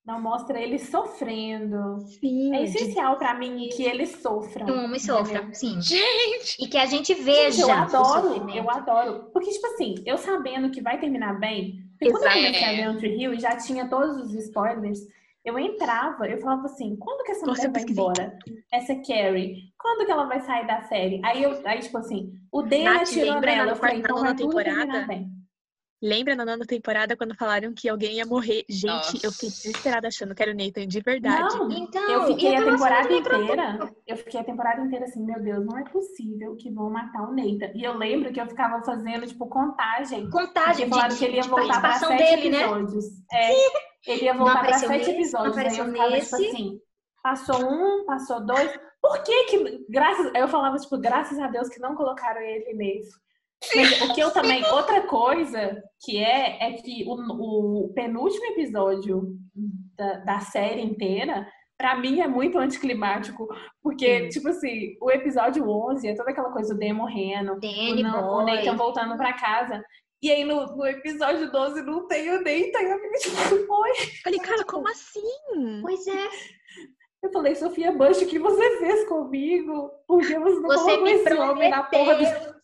Não 0.05 0.21
mostra 0.21 0.61
ele 0.61 0.77
sofrendo. 0.77 1.99
Sim. 2.01 2.55
É 2.55 2.63
essencial 2.63 3.17
para 3.17 3.33
mim 3.33 3.69
que 3.75 3.81
ele 3.81 4.05
sofra. 4.05 4.71
Um 4.71 4.85
homem 4.85 4.99
sofra, 4.99 5.51
sim. 5.51 5.81
Gente! 5.81 6.63
E 6.63 6.67
que 6.67 6.77
a 6.77 6.85
gente 6.85 7.11
veja. 7.15 7.65
Gente, 7.65 7.69
eu 7.69 7.71
adoro, 7.71 8.51
eu 8.51 8.69
adoro. 8.69 9.31
Porque, 9.33 9.49
tipo 9.49 9.65
assim, 9.65 9.95
eu 10.05 10.15
sabendo 10.15 10.69
que 10.69 10.79
vai 10.79 10.99
terminar 10.99 11.39
bem, 11.39 11.86
porque 11.97 12.11
quando 12.11 12.23
eu 12.23 12.31
comecei 12.31 12.63
a 12.63 12.71
ver 12.71 12.83
Country 12.85 13.21
Hill 13.21 13.33
e 13.33 13.39
já 13.39 13.57
tinha 13.57 13.87
todos 13.87 14.17
os 14.17 14.33
spoilers, 14.33 14.99
eu 15.43 15.57
entrava, 15.57 16.27
eu 16.27 16.39
falava 16.39 16.65
assim, 16.65 16.95
quando 16.97 17.23
que 17.23 17.31
essa 17.31 17.45
mulher 17.45 17.71
vai 17.71 17.83
embora? 17.83 18.37
Essa 18.71 18.95
Carrie, 18.95 19.71
quando 19.79 20.05
que 20.05 20.11
ela 20.11 20.25
vai 20.25 20.41
sair 20.41 20.67
da 20.67 20.81
série? 20.83 21.21
Aí 21.23 21.41
eu, 21.41 21.59
aí 21.65 21.79
tipo 21.79 21.97
assim, 21.97 22.33
o 22.51 22.61
Dana 22.61 23.03
tirou 23.03 23.39
dela, 23.39 23.71
eu 23.71 23.75
falei, 23.75 23.99
então 23.99 24.19
vai 24.19 24.35
tudo 24.35 24.55
terminar 24.55 25.07
bem. 25.07 25.36
Lembra 26.01 26.35
na 26.35 26.45
nona 26.45 26.63
temporada 26.63 27.17
quando 27.17 27.35
falaram 27.35 27.73
que 27.73 27.89
alguém 27.89 28.17
ia 28.17 28.25
morrer? 28.25 28.63
Gente, 28.69 28.85
Nossa. 28.85 29.25
eu 29.25 29.31
fiquei 29.31 29.49
desesperada 29.49 30.07
achando 30.07 30.35
que 30.35 30.43
era 30.43 30.51
o 30.51 30.55
Nathan 30.55 30.87
de 30.87 31.01
verdade. 31.01 31.57
Não, 31.57 31.71
então, 31.71 32.11
eu 32.11 32.27
fiquei 32.27 32.55
a 32.55 32.63
temporada 32.63 33.13
inteira. 33.13 33.93
Eu 34.05 34.17
fiquei 34.17 34.39
a 34.39 34.43
temporada 34.43 34.81
inteira 34.81 35.05
assim, 35.05 35.25
meu 35.25 35.41
Deus, 35.41 35.65
não 35.65 35.75
é 35.79 35.83
possível 35.89 36.55
que 36.55 36.69
vão 36.69 36.91
matar 36.91 37.23
o 37.23 37.33
Nathan. 37.33 37.71
E 37.73 37.83
eu 37.83 37.97
lembro 37.97 38.31
que 38.31 38.39
eu 38.39 38.45
ficava 38.45 38.83
fazendo, 38.83 39.25
tipo, 39.25 39.47
contagem. 39.47 40.29
Contagem. 40.29 40.87
Falaram 40.87 41.09
de, 41.09 41.17
que 41.17 41.25
ele 41.25 41.37
ia 41.37 41.43
voltar 41.43 41.81
para 41.81 41.93
sete 41.93 42.17
dele, 42.17 42.49
né? 42.49 42.61
episódios. 42.61 43.05
Né? 43.09 43.25
É, 43.33 44.11
ele 44.11 44.25
ia 44.25 44.33
voltar 44.35 44.59
para 44.59 44.77
sete 44.77 44.91
nesse, 44.91 45.11
episódios. 45.11 45.57
Aí 45.57 45.77
eu 45.77 45.85
ficava, 45.85 46.09
nesse. 46.11 46.37
tipo 46.37 46.51
assim, 46.51 46.79
passou 47.23 47.65
um, 47.65 48.05
passou 48.05 48.45
dois. 48.45 48.79
Por 49.01 49.23
que 49.23 49.45
que, 49.45 49.85
graças... 49.89 50.31
Eu 50.35 50.47
falava, 50.47 50.77
tipo, 50.77 50.97
graças 50.99 51.39
a 51.39 51.47
Deus 51.47 51.69
que 51.69 51.79
não 51.79 51.95
colocaram 51.95 52.41
ele 52.41 52.73
nesse. 52.75 53.09
Mas 53.75 54.01
o 54.01 54.13
que 54.13 54.21
eu 54.21 54.31
também. 54.31 54.63
Outra 54.65 55.01
coisa 55.01 55.81
que 56.03 56.17
é, 56.17 56.69
é 56.69 56.73
que 56.73 57.03
o, 57.07 57.85
o 57.85 57.93
penúltimo 57.93 58.45
episódio 58.45 59.37
da, 59.95 60.17
da 60.17 60.39
série 60.39 60.81
inteira, 60.81 61.47
pra 61.77 61.95
mim, 61.95 62.21
é 62.21 62.27
muito 62.27 62.57
anticlimático. 62.57 63.47
Porque, 63.81 64.23
Sim. 64.23 64.29
tipo 64.29 64.49
assim, 64.49 64.95
o 65.01 65.11
episódio 65.11 65.67
11 65.67 66.07
é 66.07 66.15
toda 66.15 66.31
aquela 66.31 66.51
coisa 66.51 66.73
do 66.73 66.79
Dan 66.79 66.93
morrendo, 66.93 67.59
Danny 67.59 68.03
o, 68.03 68.07
o 68.07 68.45
Nathan 68.45 68.75
voltando 68.75 69.17
pra 69.17 69.33
casa. 69.33 69.83
E 70.21 70.31
aí 70.31 70.43
no, 70.43 70.65
no, 70.75 70.85
episódio 70.85 71.51
12 71.51 71.83
não 71.83 72.07
tem 72.07 72.29
o 72.31 72.37
Nathan 72.37 72.81
e 72.81 72.91
a 72.91 72.97
menina 72.97 73.17
tipo, 73.49 73.73
oi. 73.73 73.93
Falei, 74.23 74.39
cara, 74.39 74.63
como 74.65 74.87
assim? 74.87 75.21
Pois 75.81 76.07
é. 76.07 76.27
Eu 77.21 77.31
falei, 77.31 77.55
Sofia 77.55 77.91
Bush, 77.91 78.21
o 78.21 78.27
que 78.27 78.39
você 78.39 78.77
fez 78.79 79.07
comigo? 79.07 79.91
Porque 80.07 80.37
você 80.37 80.59
não 80.59 80.69
você 80.69 80.97
colocou 80.97 81.07
esse 81.07 81.33
homem 81.33 81.69
na 81.69 81.83
porra 81.83 82.15
do... 82.15 82.56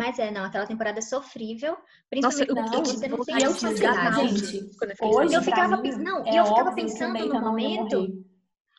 Mas 0.00 0.18
é, 0.18 0.30
não, 0.30 0.44
aquela 0.46 0.66
temporada 0.66 0.98
é 0.98 1.02
sofrível. 1.02 1.76
Principalmente 2.08 2.54
Nossa, 2.54 2.78
não, 2.78 2.84
você 2.86 3.06
não 3.06 3.22
tem 3.22 3.34
eu 3.34 3.52
gente, 3.52 4.70
hoje, 5.02 5.34
eu 5.34 5.42
ficava, 5.42 5.76
pensando, 5.76 6.04
não, 6.04 6.24
é 6.26 6.38
eu 6.40 6.46
ficava 6.46 6.72
pensando 6.72 7.28
no 7.28 7.40
momento. 7.42 8.24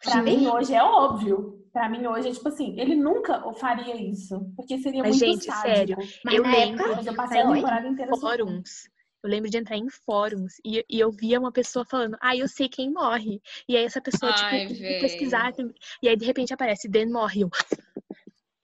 Pra 0.04 0.24
mim, 0.24 0.48
hoje 0.48 0.74
é 0.74 0.82
óbvio. 0.84 1.64
Pra 1.72 1.88
mim, 1.88 2.08
hoje 2.08 2.30
é 2.30 2.32
tipo 2.32 2.48
assim, 2.48 2.80
ele 2.80 2.96
nunca 2.96 3.40
faria 3.54 3.96
isso. 3.96 4.52
Porque 4.56 4.80
seria 4.80 5.04
Mas, 5.04 5.20
muito 5.20 5.34
gente, 5.34 5.46
sádico. 5.46 5.68
sério, 5.68 5.98
Mas 6.26 6.34
eu 6.34 6.44
lembro. 6.44 6.86
Eu 7.06 7.16
passei 7.16 7.40
a 7.40 7.54
temporada 7.54 7.88
inteira 7.88 8.18
fóruns. 8.18 8.90
Eu 9.24 9.30
lembro 9.30 9.52
de 9.52 9.58
entrar 9.60 9.78
em 9.78 9.88
fóruns 9.88 10.56
e, 10.66 10.84
e, 10.90 11.00
eu 11.00 11.12
via 11.12 11.40
uma 11.40 11.52
pessoa 11.52 11.86
falando, 11.86 12.18
ah, 12.20 12.36
eu 12.36 12.48
sei 12.48 12.68
quem 12.68 12.92
morre. 12.92 13.40
E 13.70 13.78
aí 13.78 13.86
essa 13.86 14.02
pessoa, 14.02 14.34
tipo, 14.34 14.50
Ai, 14.50 14.66
tipo, 14.66 14.80
pesquisar. 15.00 15.54
E 16.02 16.10
aí, 16.10 16.18
de 16.18 16.26
repente, 16.26 16.52
aparece, 16.52 16.90
Dan 16.90 17.12
morre. 17.12 17.42
Eu, 17.42 17.50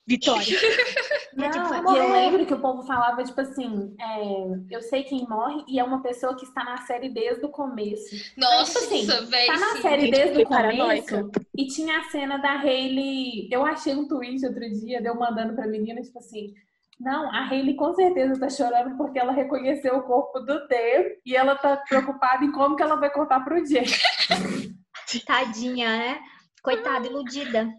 Vitória. 0.08 0.58
Não, 1.38 1.52
tipo, 1.52 1.94
e 1.94 1.98
eu 1.98 2.12
lembro 2.12 2.46
que 2.48 2.54
o 2.56 2.60
povo 2.60 2.82
falava, 2.82 3.24
tipo 3.24 3.40
assim, 3.40 3.96
é, 4.02 4.76
eu 4.76 4.82
sei 4.82 5.04
quem 5.04 5.28
morre 5.30 5.64
e 5.68 5.80
é 5.80 5.84
uma 5.84 6.02
pessoa 6.02 6.36
que 6.36 6.44
está 6.44 6.64
na 6.64 6.78
série 6.78 7.10
desde 7.10 7.46
o 7.46 7.50
começo. 7.50 8.16
Nossa, 8.36 8.80
tipo 8.80 8.96
assim, 8.96 9.30
velho. 9.30 9.48
Tá 9.48 9.60
na 9.60 9.82
série 9.82 10.10
desde 10.10 10.42
o 10.42 10.46
começo 10.46 11.32
e 11.56 11.68
tinha 11.68 12.00
a 12.00 12.04
cena 12.06 12.38
da 12.38 12.60
Hayley. 12.60 13.48
Eu 13.52 13.64
achei 13.64 13.96
um 13.96 14.08
tweet 14.08 14.44
outro 14.48 14.68
dia, 14.68 15.00
deu 15.00 15.14
mandando 15.14 15.54
pra 15.54 15.68
menina, 15.68 16.02
tipo 16.02 16.18
assim. 16.18 16.56
Não, 17.00 17.32
a 17.32 17.48
Hayley 17.48 17.76
com 17.76 17.94
certeza 17.94 18.40
tá 18.40 18.50
chorando 18.50 18.98
porque 18.98 19.20
ela 19.20 19.32
reconheceu 19.32 19.96
o 19.98 20.04
corpo 20.04 20.40
do 20.40 20.68
Dave 20.68 21.20
e 21.24 21.36
ela 21.36 21.56
tá 21.56 21.78
preocupada 21.78 22.44
em 22.44 22.52
como 22.52 22.76
que 22.76 22.82
ela 22.82 22.96
vai 22.96 23.12
contar 23.12 23.42
pro 23.42 23.64
Jay. 23.64 23.86
Tadinha, 25.26 25.88
né? 25.88 26.20
Coitada, 26.64 27.06
iludida. 27.06 27.72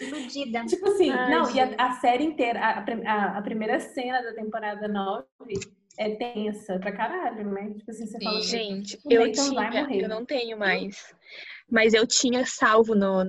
Iludida. 0.00 0.64
Tipo 0.64 0.88
assim, 0.88 1.10
Ai, 1.10 1.30
não, 1.30 1.44
gente. 1.46 1.56
e 1.56 1.60
a, 1.60 1.86
a, 1.86 1.92
série 1.92 2.24
inteira, 2.24 2.60
a, 2.60 2.78
a, 2.80 3.38
a, 3.38 3.42
primeira 3.42 3.78
cena 3.78 4.22
da 4.22 4.32
temporada 4.34 4.88
9 4.88 5.26
é 5.98 6.10
tensa 6.16 6.78
pra 6.78 6.92
caralho, 6.92 7.50
né? 7.50 7.74
Tipo 7.74 7.90
assim, 7.90 8.06
você 8.06 8.18
Sim. 8.18 8.24
fala 8.24 8.38
assim, 8.38 8.48
gente, 8.48 8.98
eu 9.08 9.30
tinha, 9.32 9.88
eu 9.90 10.08
não 10.08 10.24
tenho 10.24 10.58
mais. 10.58 11.14
Mas 11.70 11.94
eu 11.94 12.06
tinha 12.06 12.44
salvo 12.46 12.94
no, 12.94 13.24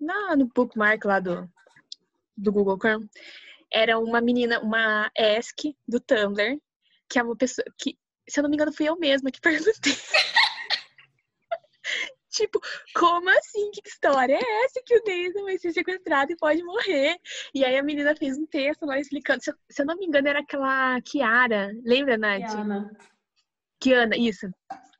na, 0.00 0.36
no 0.36 0.46
bookmark 0.54 1.04
lá 1.04 1.20
do, 1.20 1.48
do 2.36 2.52
Google 2.52 2.78
Chrome. 2.78 3.08
Era 3.70 3.98
uma 3.98 4.20
menina, 4.20 4.60
uma 4.60 5.10
ESC 5.16 5.76
do 5.86 6.00
Tumblr, 6.00 6.58
que 7.08 7.18
é 7.18 7.22
uma 7.22 7.36
pessoa 7.36 7.64
que, 7.78 7.96
se 8.28 8.40
eu 8.40 8.42
não 8.42 8.50
me 8.50 8.56
engano, 8.56 8.72
fui 8.72 8.88
eu 8.88 8.98
mesma 8.98 9.30
que 9.30 9.40
perguntei. 9.42 9.92
Tipo, 12.38 12.60
como 12.94 13.28
assim? 13.30 13.68
Que 13.72 13.80
história 13.84 14.34
é 14.34 14.64
essa 14.64 14.80
que 14.86 14.94
o 14.94 15.02
Nathan 15.04 15.42
vai 15.42 15.58
ser 15.58 15.72
sequestrado 15.72 16.30
e 16.30 16.36
pode 16.36 16.62
morrer? 16.62 17.16
E 17.52 17.64
aí 17.64 17.76
a 17.76 17.82
menina 17.82 18.14
fez 18.14 18.38
um 18.38 18.46
texto 18.46 18.86
lá 18.86 19.00
explicando. 19.00 19.42
Se 19.42 19.50
eu, 19.50 19.84
não 19.84 19.96
me 19.96 20.06
engano, 20.06 20.28
era 20.28 20.38
aquela 20.38 21.00
Kiara. 21.00 21.72
Lembra, 21.84 22.16
Nath? 22.16 22.52
Kiana. 22.52 22.96
Kiana, 23.80 24.16
isso. 24.16 24.48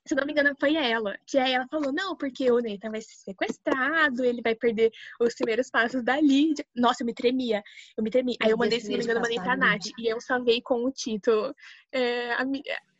Se 0.04 0.14
eu 0.14 0.16
não 0.16 0.26
me 0.26 0.32
engano, 0.32 0.52
foi 0.58 0.74
ela. 0.74 1.16
Que 1.28 1.38
aí 1.38 1.52
ela 1.52 1.68
falou, 1.68 1.92
não, 1.92 2.16
porque 2.16 2.50
o 2.50 2.60
Nathan 2.60 2.90
vai 2.90 3.02
ser 3.02 3.14
sequestrado, 3.14 4.24
ele 4.24 4.42
vai 4.42 4.56
perder 4.56 4.90
os 5.20 5.34
primeiros 5.34 5.70
passos 5.70 6.02
da 6.02 6.20
Lídia. 6.20 6.64
Nossa, 6.74 7.04
eu 7.04 7.06
me 7.06 7.14
tremia. 7.14 7.62
Eu 7.96 8.02
me 8.02 8.10
tremia. 8.10 8.36
Aí 8.42 8.50
eu 8.50 8.58
mandei, 8.58 8.80
se 8.80 8.88
não 8.88 8.98
me 8.98 9.04
engano, 9.04 9.18
eu 9.18 9.22
mandei 9.22 9.38
pra 9.38 9.56
Nath. 9.56 9.86
E 9.96 10.08
eu 10.08 10.20
salvei 10.20 10.60
com 10.60 10.84
o 10.84 10.90
título. 10.90 11.54
É, 11.92 12.32
a, 12.32 12.44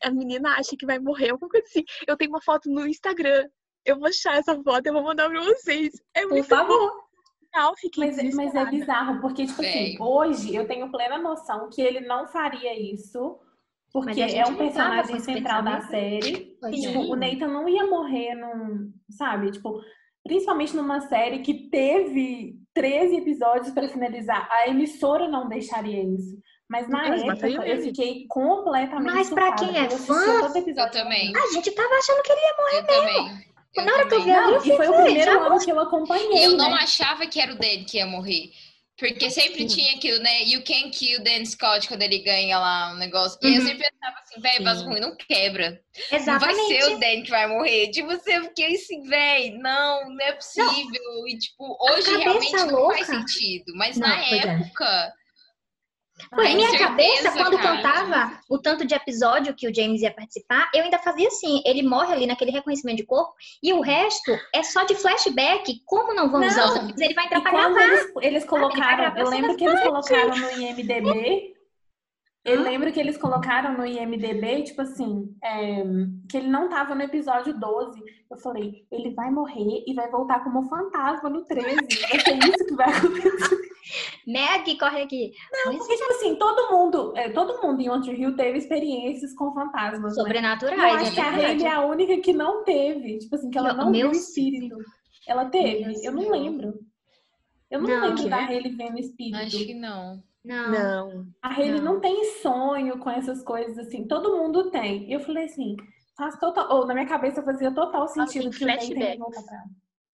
a 0.04 0.10
menina 0.12 0.50
acha 0.50 0.76
que 0.76 0.86
vai 0.86 1.00
morrer, 1.00 1.30
alguma 1.30 1.50
coisa 1.50 1.66
assim. 1.66 1.82
Eu 2.06 2.16
tenho 2.16 2.30
uma 2.30 2.40
foto 2.40 2.70
no 2.70 2.86
Instagram 2.86 3.48
eu 3.90 3.98
vou 3.98 4.08
achar 4.08 4.36
essa 4.36 4.54
foto 4.62 4.86
e 4.86 4.92
vou 4.92 5.02
mandar 5.02 5.28
pra 5.28 5.40
vocês. 5.40 6.00
É 6.14 6.26
Por 6.26 6.44
favor. 6.44 6.78
Bom. 6.78 7.08
Mas, 7.96 8.18
é, 8.18 8.30
mas, 8.34 8.54
é 8.54 8.64
bizarro, 8.66 9.20
porque, 9.20 9.46
tipo 9.46 9.62
assim, 9.62 9.96
hoje 9.98 10.54
eu 10.54 10.66
tenho 10.66 10.90
plena 10.90 11.18
noção 11.18 11.68
que 11.70 11.80
ele 11.80 12.00
não 12.00 12.26
faria 12.28 12.78
isso, 12.78 13.38
porque 13.92 14.20
é 14.20 14.44
um 14.46 14.54
personagem 14.54 15.18
central 15.18 15.62
da 15.62 15.80
série. 15.82 16.56
e, 16.70 16.80
tipo, 16.80 17.00
o 17.00 17.16
Nathan 17.16 17.48
não 17.48 17.68
ia 17.68 17.86
morrer 17.86 18.34
num. 18.34 18.92
Sabe? 19.10 19.50
Tipo, 19.50 19.80
principalmente 20.22 20.76
numa 20.76 21.00
série 21.00 21.40
que 21.40 21.70
teve 21.70 22.54
13 22.74 23.16
episódios 23.16 23.70
para 23.70 23.88
finalizar. 23.88 24.46
A 24.52 24.68
emissora 24.68 25.26
não 25.26 25.48
deixaria 25.48 26.04
isso. 26.04 26.38
Mas 26.68 26.86
na 26.86 27.06
época 27.06 27.48
eu 27.48 27.80
fiquei 27.80 28.26
completamente. 28.28 29.14
Mas 29.14 29.30
pra 29.30 29.52
quem 29.54 29.74
é 29.76 29.88
fã, 29.88 30.14
eu 30.14 30.90
também. 30.90 31.32
A 31.34 31.46
gente 31.52 31.70
tava 31.70 31.94
achando 31.94 32.22
que 32.22 32.30
ele 32.30 32.40
ia 32.40 32.56
morrer 32.58 32.78
eu 32.78 33.04
mesmo. 33.04 33.28
Também. 33.28 33.48
Eu 33.74 33.84
Na 33.84 33.92
hora 33.92 34.08
que 34.08 34.14
eu 34.14 34.22
vi 34.22 34.30
não, 34.30 34.64
e 34.64 34.76
foi 34.76 34.88
o 34.88 35.02
primeiro 35.02 35.42
ano 35.44 35.64
que 35.64 35.70
eu 35.70 35.80
acompanhei. 35.80 36.46
Eu 36.46 36.52
né? 36.52 36.56
não 36.56 36.74
achava 36.74 37.26
que 37.26 37.40
era 37.40 37.52
o 37.52 37.58
Dan 37.58 37.84
que 37.84 37.98
ia 37.98 38.06
morrer. 38.06 38.50
Porque 38.98 39.30
sempre 39.30 39.60
Sim. 39.60 39.76
tinha 39.76 39.94
aquilo, 39.94 40.18
né? 40.18 40.42
You 40.42 40.64
can 40.64 40.90
kill 40.90 41.22
Dan 41.22 41.44
Scott 41.44 41.86
quando 41.86 42.02
ele 42.02 42.18
ganha 42.18 42.58
lá 42.58 42.90
um 42.92 42.96
negócio. 42.96 43.38
Uhum. 43.40 43.48
E 43.48 43.54
eu 43.54 43.60
uhum. 43.60 43.68
sempre 43.68 43.88
pensava 43.88 44.18
assim, 44.20 44.40
velho, 44.40 44.64
mas 44.64 44.82
ruim 44.82 45.00
não 45.00 45.16
quebra. 45.16 45.80
Exatamente. 46.10 46.56
Não 46.58 46.68
vai 46.68 46.80
ser 46.80 46.92
o 46.92 46.98
Dan 46.98 47.22
que 47.22 47.30
vai 47.30 47.46
morrer. 47.46 47.90
Tipo, 47.92 48.08
você 48.08 48.40
fiquei 48.42 48.74
assim, 48.74 49.02
velho, 49.02 49.58
não, 49.60 50.10
não 50.10 50.20
é 50.20 50.32
possível. 50.32 51.04
Não. 51.04 51.28
E, 51.28 51.38
tipo, 51.38 51.78
hoje 51.80 52.16
realmente 52.16 52.56
louca. 52.56 52.72
não 52.72 52.90
faz 52.90 53.06
sentido. 53.06 53.72
Mas 53.76 53.96
não, 53.96 54.08
na 54.08 54.20
é. 54.20 54.38
época. 54.38 55.14
É 56.32 56.36
Pô, 56.36 56.42
em 56.42 56.56
minha 56.56 56.78
cabeça, 56.78 57.32
quando 57.32 57.58
cara. 57.58 57.76
contava 57.76 58.40
o 58.48 58.58
tanto 58.58 58.84
de 58.84 58.94
episódio 58.94 59.54
que 59.54 59.68
o 59.68 59.74
James 59.74 60.02
ia 60.02 60.12
participar, 60.12 60.70
eu 60.74 60.84
ainda 60.84 60.98
fazia 60.98 61.28
assim: 61.28 61.62
ele 61.64 61.82
morre 61.82 62.12
ali 62.12 62.26
naquele 62.26 62.50
reconhecimento 62.50 62.98
de 62.98 63.06
corpo, 63.06 63.32
e 63.62 63.72
o 63.72 63.80
resto 63.80 64.36
é 64.54 64.62
só 64.62 64.84
de 64.84 64.94
flashback. 64.94 65.82
Como 65.84 66.14
não 66.14 66.30
vão 66.30 66.40
não. 66.40 66.48
usar 66.48 66.66
os 66.66 66.76
amigos? 66.76 67.00
Ele 67.00 67.14
vai 67.14 67.26
entrar 67.26 67.40
pra 67.40 67.50
gravar. 67.50 67.82
Eles, 67.82 68.12
eles 68.22 68.44
colocaram, 68.44 69.16
eu 69.16 69.28
lembro 69.28 69.56
que 69.56 69.64
eles 69.64 69.82
colocaram 69.82 70.36
no 70.36 70.50
IMDB. 70.60 71.58
Eu 72.44 72.62
lembro 72.62 72.90
que 72.90 72.98
eles 72.98 73.18
colocaram 73.18 73.76
no 73.76 73.84
IMDB, 73.84 74.62
tipo 74.62 74.80
assim, 74.80 75.36
é, 75.44 75.82
que 76.30 76.38
ele 76.38 76.48
não 76.48 76.68
tava 76.68 76.94
no 76.94 77.02
episódio 77.02 77.58
12. 77.58 78.02
Eu 78.30 78.38
falei, 78.38 78.86
ele 78.90 79.10
vai 79.10 79.30
morrer 79.30 79.84
e 79.86 79.92
vai 79.92 80.10
voltar 80.10 80.42
como 80.42 80.68
fantasma 80.68 81.28
no 81.28 81.44
13. 81.44 81.76
Vai 81.76 82.20
ser 82.20 82.38
isso 82.38 82.66
que 82.66 82.74
vai 82.74 82.90
acontecer. 82.90 83.67
Meg, 84.28 84.76
corre 84.76 85.00
aqui. 85.00 85.32
Não, 85.50 85.74
porque, 85.78 85.96
tipo 85.96 86.12
assim, 86.12 86.36
todo 86.36 86.70
mundo, 86.70 87.14
é, 87.16 87.30
todo 87.30 87.62
mundo 87.62 87.80
em 87.80 87.88
One 87.88 88.06
Hill 88.10 88.36
teve 88.36 88.58
experiências 88.58 89.34
com 89.34 89.54
fantasmas. 89.54 90.14
Né? 90.14 90.22
Sobrenaturais. 90.22 90.78
Né? 90.78 90.90
Eu 90.90 90.96
acho 90.96 91.14
que 91.14 91.20
a 91.20 91.30
Hayley 91.30 91.64
é 91.64 91.72
a 91.72 91.86
única 91.86 92.20
que 92.20 92.34
não 92.34 92.62
teve. 92.62 93.18
Tipo 93.20 93.36
assim, 93.36 93.48
que 93.48 93.56
ela 93.56 93.72
não 93.72 93.90
viu 93.90 94.10
espírito. 94.10 94.76
Ela 95.26 95.46
teve? 95.46 96.04
Eu 96.04 96.12
não 96.12 96.30
lembro. 96.30 96.74
Eu 97.70 97.80
não, 97.80 97.88
não 97.88 98.08
lembro 98.08 98.28
da 98.28 98.44
Hayley 98.44 98.76
vendo 98.76 98.98
espírito. 98.98 99.36
Acho 99.38 99.64
que 99.64 99.72
não. 99.72 100.22
Não. 100.44 100.70
não. 100.72 101.26
A 101.40 101.48
Hayley 101.48 101.80
não. 101.80 101.94
não. 101.94 102.00
tem 102.00 102.22
sonho 102.42 102.98
com 102.98 103.08
essas 103.08 103.42
coisas 103.42 103.78
assim. 103.78 104.06
Todo 104.06 104.36
mundo 104.36 104.70
tem. 104.70 105.08
E 105.08 105.14
eu 105.14 105.20
falei 105.20 105.46
assim, 105.46 105.74
faz 106.18 106.38
total. 106.38 106.70
Ou 106.70 106.86
na 106.86 106.92
minha 106.92 107.08
cabeça 107.08 107.42
fazia 107.42 107.72
total 107.72 108.06
sentido 108.08 108.50
que 108.50 108.62
o 108.62 108.66
Nathan 108.66 108.92
ia 108.92 109.16
voltar 109.16 109.42
pra 109.42 109.64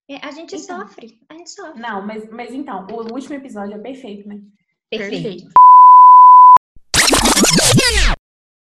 é, 0.09 0.17
a 0.27 0.31
gente 0.31 0.55
então, 0.57 0.81
sofre, 0.81 1.19
a 1.29 1.35
gente 1.35 1.51
sofre. 1.51 1.81
Não, 1.81 2.07
mas, 2.07 2.29
mas 2.31 2.53
então, 2.53 2.87
o 2.91 3.13
último 3.13 3.35
episódio 3.35 3.75
é 3.75 3.79
perfeito, 3.79 4.29
né? 4.29 4.41
Perfeito. 4.91 5.23
perfeito. 5.23 5.53